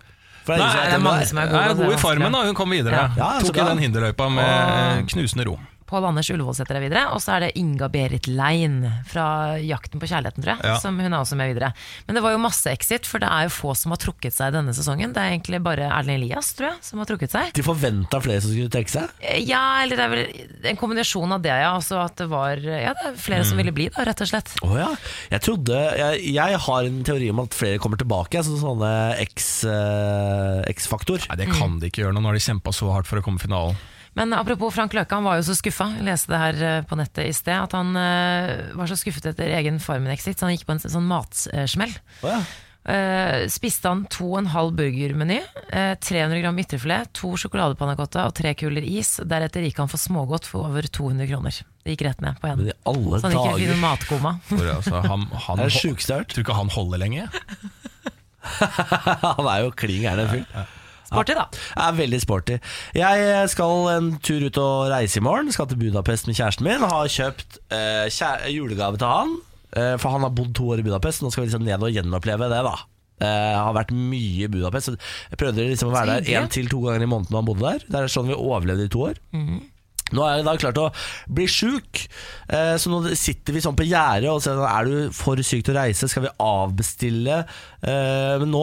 [0.47, 1.69] Nei, det er mange som er Hun gode.
[1.69, 2.43] er god i farmen, da.
[2.45, 2.91] Hun kom videre.
[2.93, 3.09] Ja.
[3.17, 5.59] Ja, Tok i den hinderløypa med knusende ro.
[5.87, 10.09] Pål Anders Ullevålseter er videre, og så er det Inga Berit Lein fra Jakten på
[10.09, 10.65] kjærligheten, tror jeg.
[10.67, 10.75] Ja.
[10.83, 11.69] Som hun er også med videre.
[12.07, 14.51] Men det var jo masse exit, for det er jo få som har trukket seg
[14.57, 15.13] denne sesongen.
[15.15, 17.53] Det er egentlig bare Erlend Elias, tror jeg, som har trukket seg.
[17.55, 19.15] De forventa flere som skulle trekke seg.
[19.23, 21.71] Eh, Ja, eller det er vel en kombinasjon av det, ja.
[21.77, 23.49] Altså at det var ja, det er flere Mm.
[23.53, 24.51] som ville bli, da, rett og slett.
[24.65, 24.87] Å ja.
[25.31, 28.41] Jeg trodde jeg, jeg har en teori om at flere kommer tilbake.
[28.41, 28.91] Altså sånne
[29.23, 31.23] X, eh, X-faktor.
[31.29, 33.39] Nei, Det kan de ikke gjøre nå, har de kjempa så hardt for å komme
[33.39, 33.77] i finalen.
[34.17, 35.91] Men apropos Frank Løke, han var jo så skuffa.
[35.99, 37.53] Jeg leste det her eh, på nettet i sted.
[37.53, 41.05] At han eh, var så skuffet etter egen Farmen-exit, så han gikk på en sånn
[41.05, 41.93] matsmell.
[42.23, 42.41] Oh, ja.
[42.87, 45.41] Uh, spiste han to og en halv burgermeny,
[45.73, 49.17] uh, 300 gram ytterfilet, to sjokoladepannacotta og tre kuler is.
[49.27, 51.57] Deretter gikk han for smågodt for over 200 kroner.
[51.83, 54.37] Det gikk rett ned på Men i alle Så han gikk i en matkoma.
[54.77, 56.31] Altså, han, han, Det er hørt.
[56.31, 57.27] Tror ikke han holder lenge.
[59.37, 60.75] Han er jo klin gæren, den fyren.
[61.07, 61.45] Sporty, da.
[61.85, 62.57] Er veldig sporty.
[62.97, 65.51] Jeg skal en tur ut og reise i morgen.
[65.55, 66.83] Skal til Budapest med kjæresten min.
[66.83, 69.37] Har kjøpt eh, kjære, julegave til han.
[69.77, 71.23] Eh, for han har bodd to år i Budapest.
[71.23, 72.75] Nå skal vi liksom ned og gjenoppleve det, da.
[73.17, 74.91] Eh, har vært mye i Budapest.
[74.91, 74.97] Så
[75.31, 77.65] Jeg prøvde liksom å være der én til to ganger i måneden Når han bodde
[77.71, 77.87] der.
[77.87, 79.17] Det er sånn vi overlevde i to år.
[80.15, 80.85] Nå er jeg da klart å
[81.35, 82.03] bli sjuk,
[82.47, 85.75] eh, så nå sitter vi sånn på gjerdet og sier er du for syk til
[85.75, 87.41] å reise, skal vi avbestille?
[87.83, 88.61] Eh, Men nå,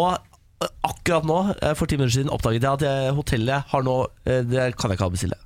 [0.86, 3.96] akkurat nå, eh, for ti minutter siden, oppdaget jeg at jeg, hotellet har nå
[4.26, 5.40] eh, Det kan jeg ikke avbestille.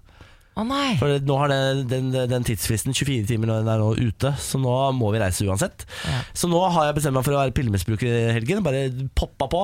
[0.59, 0.97] Å nei.
[0.99, 4.59] For nå har den, den, den tidsfristen 24 timer når den er nå ute, så
[4.59, 5.85] nå må vi reise uansett.
[6.03, 6.17] Ja.
[6.35, 8.65] Så nå har jeg bestemt meg for å være pillemisbruker i helgen.
[8.67, 8.89] Bare
[9.19, 9.61] poppa på,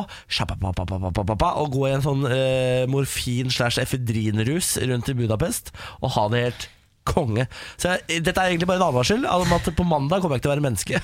[1.64, 6.46] og gå i en sånn eh, morfin- slash efedrinrus rundt i Budapest og ha det
[6.46, 6.68] helt
[7.06, 7.46] konge.
[7.80, 10.46] Så jeg, dette er egentlig bare en advarsel om at på mandag kommer jeg ikke
[10.46, 11.00] til å være menneske.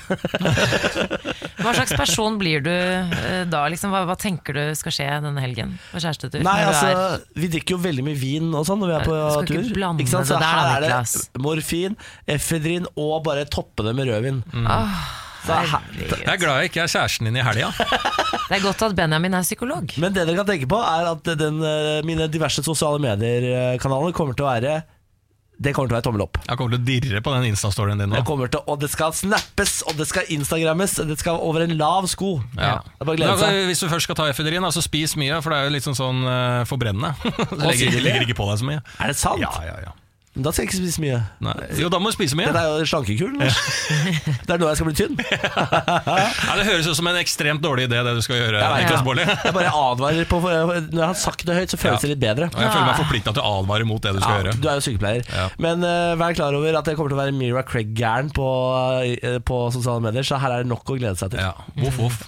[1.61, 3.63] Hva slags person blir du eh, da?
[3.69, 6.41] Liksom, hva, hva tenker du skal skje denne helgen på kjærestetur?
[6.45, 9.45] Nei, altså, Vi drikker jo veldig mye vin og sånn når vi er på Skal
[9.45, 9.97] ikke tur.
[10.01, 10.29] ikke sant?
[10.31, 11.97] Så det der, her er det morfin,
[12.37, 14.41] efedrin og bare toppe det med rødvin.
[14.53, 14.69] Mm.
[15.41, 17.71] Så her- Jeg er glad jeg ikke er kjæresten din i helga.
[18.51, 19.93] Det er godt at Benjamin er psykolog.
[20.01, 24.35] Men det dere kan tenke på er at den, eh, mine diverse sosiale medier-kanaler kommer
[24.35, 24.73] til å være
[25.61, 26.39] Det kommer til å være tommel opp.
[26.47, 28.17] Jeg kommer til å dirre på den Insta-storyen din nå.
[28.17, 32.09] Det til, og det skal snappes, og det skal instagrammes, det skal over en lav
[32.09, 32.33] sko.
[32.57, 32.79] Ja.
[33.01, 33.61] Altså, seg.
[33.69, 35.97] hvis du først skal ta efedrin, så spis mye, for det er jo litt sånn,
[35.97, 37.13] sånn eh, forbrennende.
[37.53, 38.85] det legger, legger ikke på deg så mye.
[38.97, 39.43] Er det sant?
[39.43, 39.97] Ja, ja, ja.
[40.31, 41.17] Da skal jeg ikke spise mye.
[41.43, 41.53] Nei.
[41.75, 42.53] Jo, da må du spise mye.
[42.55, 43.35] Det er jo slankekuren.
[44.47, 45.17] Det er nå jeg skal bli tynn.
[46.47, 48.61] ja, det høres ut som en ekstremt dårlig idé, det du skal gjøre.
[48.61, 49.35] Jeg vet Ja.
[49.43, 52.01] Jeg bare advarer på Når jeg har sagt det høyt, så føles Ja.
[52.05, 52.47] det litt bedre.
[52.47, 54.55] Og jeg føler meg forplikta til å advare mot det du skal Ja, gjøre.
[54.63, 55.27] du er jo sykepleier.
[55.35, 55.49] Ja.
[55.67, 58.47] Men uh, vær klar over at jeg kommer til å være Mira Craig-gæren på,
[59.27, 61.43] uh, på sosiale medier, så her er det nok å glede seg til.
[61.43, 61.53] Ja,
[61.83, 62.23] voff, voff.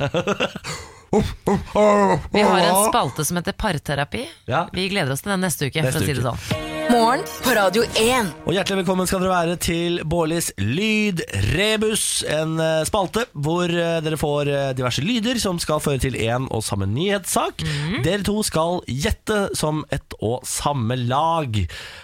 [2.33, 4.27] Vi har en spalte som heter Parterapi.
[4.49, 4.65] Ja.
[4.73, 6.35] Vi gleder oss til den neste uke, Neste for å si det uke.
[6.35, 6.71] sånn.
[6.91, 8.31] Morgen på Radio 1.
[8.47, 14.19] Og Hjertelig velkommen skal dere være til Bårlis Lydrebus, en eh, spalte hvor eh, dere
[14.19, 17.63] får eh, diverse lyder som skal føre til en og samme nyhetssak.
[18.05, 21.57] Dere to skal gjette som ett og samme lag.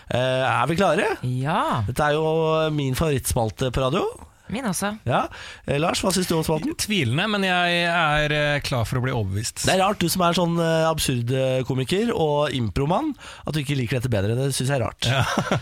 [0.10, 1.12] Er vi klare?
[1.28, 1.84] Ja.
[1.90, 4.08] Dette er jo min favorittspalte på radio.
[4.50, 4.92] Min også.
[5.08, 5.24] Ja.
[5.66, 6.74] Eh, Lars, hva syns du om spalten?
[6.80, 9.64] Tvilende, men jeg er eh, klar for å bli overbevist.
[9.68, 10.58] Det er rart, du som er sånn
[10.90, 11.34] absurd
[11.70, 13.14] komiker og impromann,
[13.46, 14.36] at du ikke liker dette bedre.
[14.40, 15.10] Det syns jeg er rart.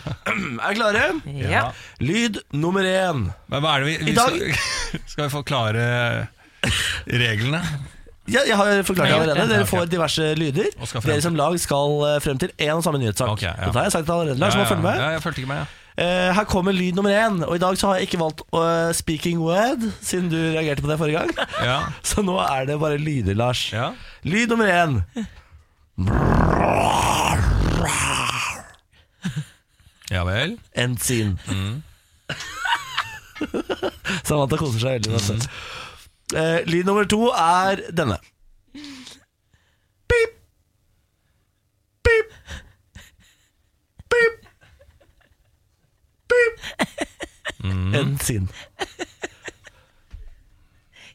[0.64, 1.04] er vi klare?
[1.44, 1.66] Ja.
[2.02, 3.28] Lyd nummer én.
[3.52, 5.86] Men hva er det vi, vi I dag- skal, skal vi forklare
[7.06, 7.62] reglene?
[8.28, 9.48] Ja, jeg har forklart det allerede.
[9.48, 10.66] Dere får diverse lyder.
[11.00, 13.30] Dere som lag skal eh, frem til én og samme nyhetssak.
[13.38, 13.68] Okay, ja.
[13.70, 14.36] Dette har jeg sagt allerede.
[14.42, 15.00] Lars, ja, må følge med.
[15.00, 15.62] Ja, jeg fulgte ikke med.
[15.64, 15.84] Ja.
[15.98, 17.44] Eh, her kommer lyd nummer én.
[17.44, 20.88] Og i dag så har jeg ikke valgt uh, speaking word, siden du reagerte på
[20.90, 21.30] det forrige gang.
[21.68, 21.80] Ja.
[22.08, 23.72] Så nå er det bare lyder, Lars.
[23.72, 23.90] Ja.
[24.22, 25.02] Lyd nummer én.
[30.14, 30.58] ja vel.
[30.76, 31.38] End scene.
[31.50, 31.82] Mm.
[34.24, 35.10] Samantha koser seg veldig.
[35.34, 35.40] Mm.
[36.38, 38.18] Uh, lyd nummer to er denne.
[40.08, 40.30] Pip.
[42.06, 42.06] Pip.
[42.06, 42.26] Pip.
[44.10, 44.48] Pip.
[47.64, 47.94] Mm.
[47.98, 48.44] enn sin.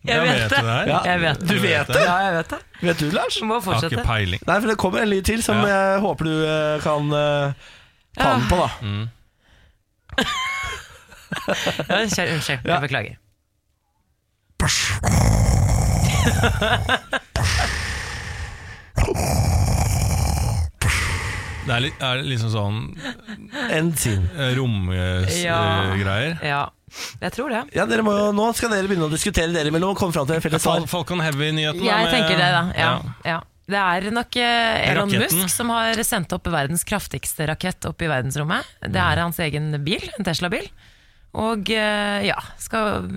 [0.04, 0.60] Jeg vet vet det.
[0.90, 2.02] Ja, Jeg vet Du vet det?
[2.04, 2.58] Ja, jeg vet det.
[2.84, 3.38] Vet du, Lars?
[3.48, 3.96] Må har fortsette.
[3.96, 4.42] ikke peiling.
[4.50, 5.68] Nei, for det kommer en lyd til som Ja.
[5.72, 7.54] jeg håper du eh, kan eh,
[8.20, 8.68] ta den på, da.
[8.82, 9.08] Mm.
[11.90, 12.74] Ja, kjør, unnskyld, Ja.
[12.76, 13.16] jeg beklager.
[21.64, 22.80] Det er, litt, er det liksom sånn
[23.72, 24.28] En scene.
[24.36, 26.38] eh, romgreier.
[26.44, 26.64] Ja,
[27.24, 27.62] jeg tror det.
[27.78, 30.28] Ja, dere må jo, Nå skal dere begynne å diskutere dere imellom og komme fram
[30.30, 30.84] til en felles svar.
[30.92, 31.82] Falcon Heavy-nyheten.
[31.88, 32.64] Jeg tenker det, da.
[32.78, 33.16] Ja, Ja.
[33.34, 33.40] ja.
[33.64, 35.40] Det er nok eh, Elon Raketten.
[35.40, 38.68] Musk som har sendt opp verdens kraftigste rakett opp i verdensrommet.
[38.84, 40.68] Det er hans egen bil, en Tesla-bil.
[41.40, 43.08] Og eh, ja, skal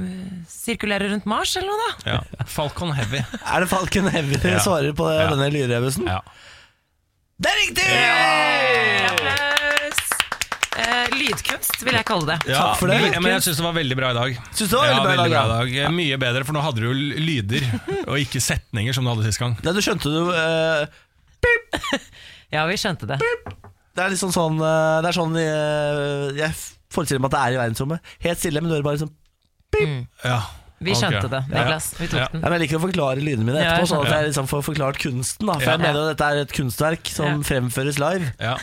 [0.48, 2.14] sirkulere rundt Mars eller noe, da.
[2.14, 2.44] Ja.
[2.48, 3.24] Falcon Heavy.
[3.42, 4.62] Er det Falcon Heavy dere Ja.
[4.64, 5.30] svarer på det, Ja.
[5.34, 6.06] denne lydrebusen?
[6.14, 6.22] Ja.
[7.36, 7.86] Det er riktig!
[9.10, 9.98] Applaus!
[10.76, 12.36] Eh, lydkunst, vil jeg kalle det.
[12.48, 12.96] Ja, Takk for det.
[13.12, 14.38] Ja, men jeg syns det var veldig bra i dag.
[14.56, 15.92] Synes det var ja, veldig bra i veldig bra i dag.
[15.98, 17.66] Mye bedre, for nå hadde du jo lyder,
[18.10, 19.58] og ikke setninger som du hadde sist gang.
[19.66, 22.00] Ja, du skjønte du eh,
[22.56, 23.20] Ja, vi skjønte det.
[23.20, 26.52] Det er liksom sånn eh, Det er sånn eh, Jeg
[26.92, 28.14] forestiller meg at det er i verdensrommet.
[28.24, 29.12] Helt stille, men du hører bare liksom
[30.24, 30.40] Ja.
[30.80, 31.86] Vi skjønte skjønte det, Niklas.
[31.98, 32.40] Vi tok den.
[32.42, 34.98] ja, men Jeg liker å forklare lydene mine etterpå, sånn at jeg liksom får forklart
[35.00, 35.46] kunsten.
[35.46, 35.70] Da For Ja.
[35.76, 37.36] jeg mener jo dette er et kunstverk som Ja.
[37.48, 38.32] fremføres live.
[38.40, 38.56] Ja.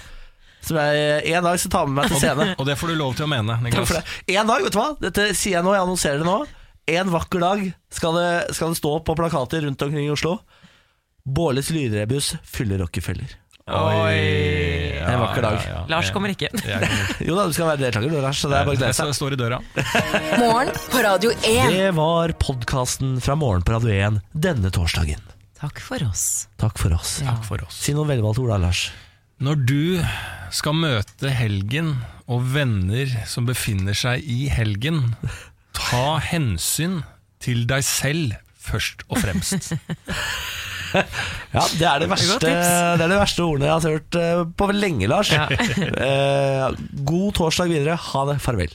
[0.62, 2.56] Som jeg en dag skal ta med meg til scene.
[2.60, 3.92] Og det får du lov til å mene, Niklas.
[4.28, 4.98] En dag, vet du hva?
[5.00, 6.46] Dette sier jeg nå, jeg annonserer det nå.
[6.88, 10.40] En vakker dag skal det, skal det stå på plakater rundt omkring i Oslo.
[11.26, 13.28] Bårles lydrebus fyller Rockefeller.
[13.64, 15.60] Oi, En vakker dag.
[15.88, 16.50] Lars kommer ikke.
[16.52, 17.24] Lars kommer ikke.
[17.30, 18.42] Jo da, du skal være deltaker, du, Lars.
[18.44, 19.08] Så det er bare å glede seg.
[19.08, 19.60] står- står i døra.
[20.42, 21.72] Morgen på Radio 1.
[21.72, 25.24] Det var podkasten fra Morgen på Radio 1 denne torsdagen.
[25.64, 26.26] Takk for oss.
[26.60, 27.22] Takk for oss.
[27.24, 27.38] Ja.
[27.38, 27.78] Takk for oss.
[27.86, 28.84] Si noen velvalgte ord da, Lars.
[29.44, 29.80] Når du
[30.54, 31.94] skal møte helgen
[32.32, 35.14] og venner som befinner seg i helgen,
[35.76, 37.00] ta hensyn
[37.44, 39.72] til deg selv først og fremst.
[40.94, 44.70] Ja, Det er det verste, det er det verste ordene jeg har hørt eh, på
[44.74, 45.32] lenge, Lars.
[45.34, 45.48] Ja.
[45.50, 47.98] Eh, god torsdag videre.
[48.12, 48.38] Ha det.
[48.44, 48.74] Farvel.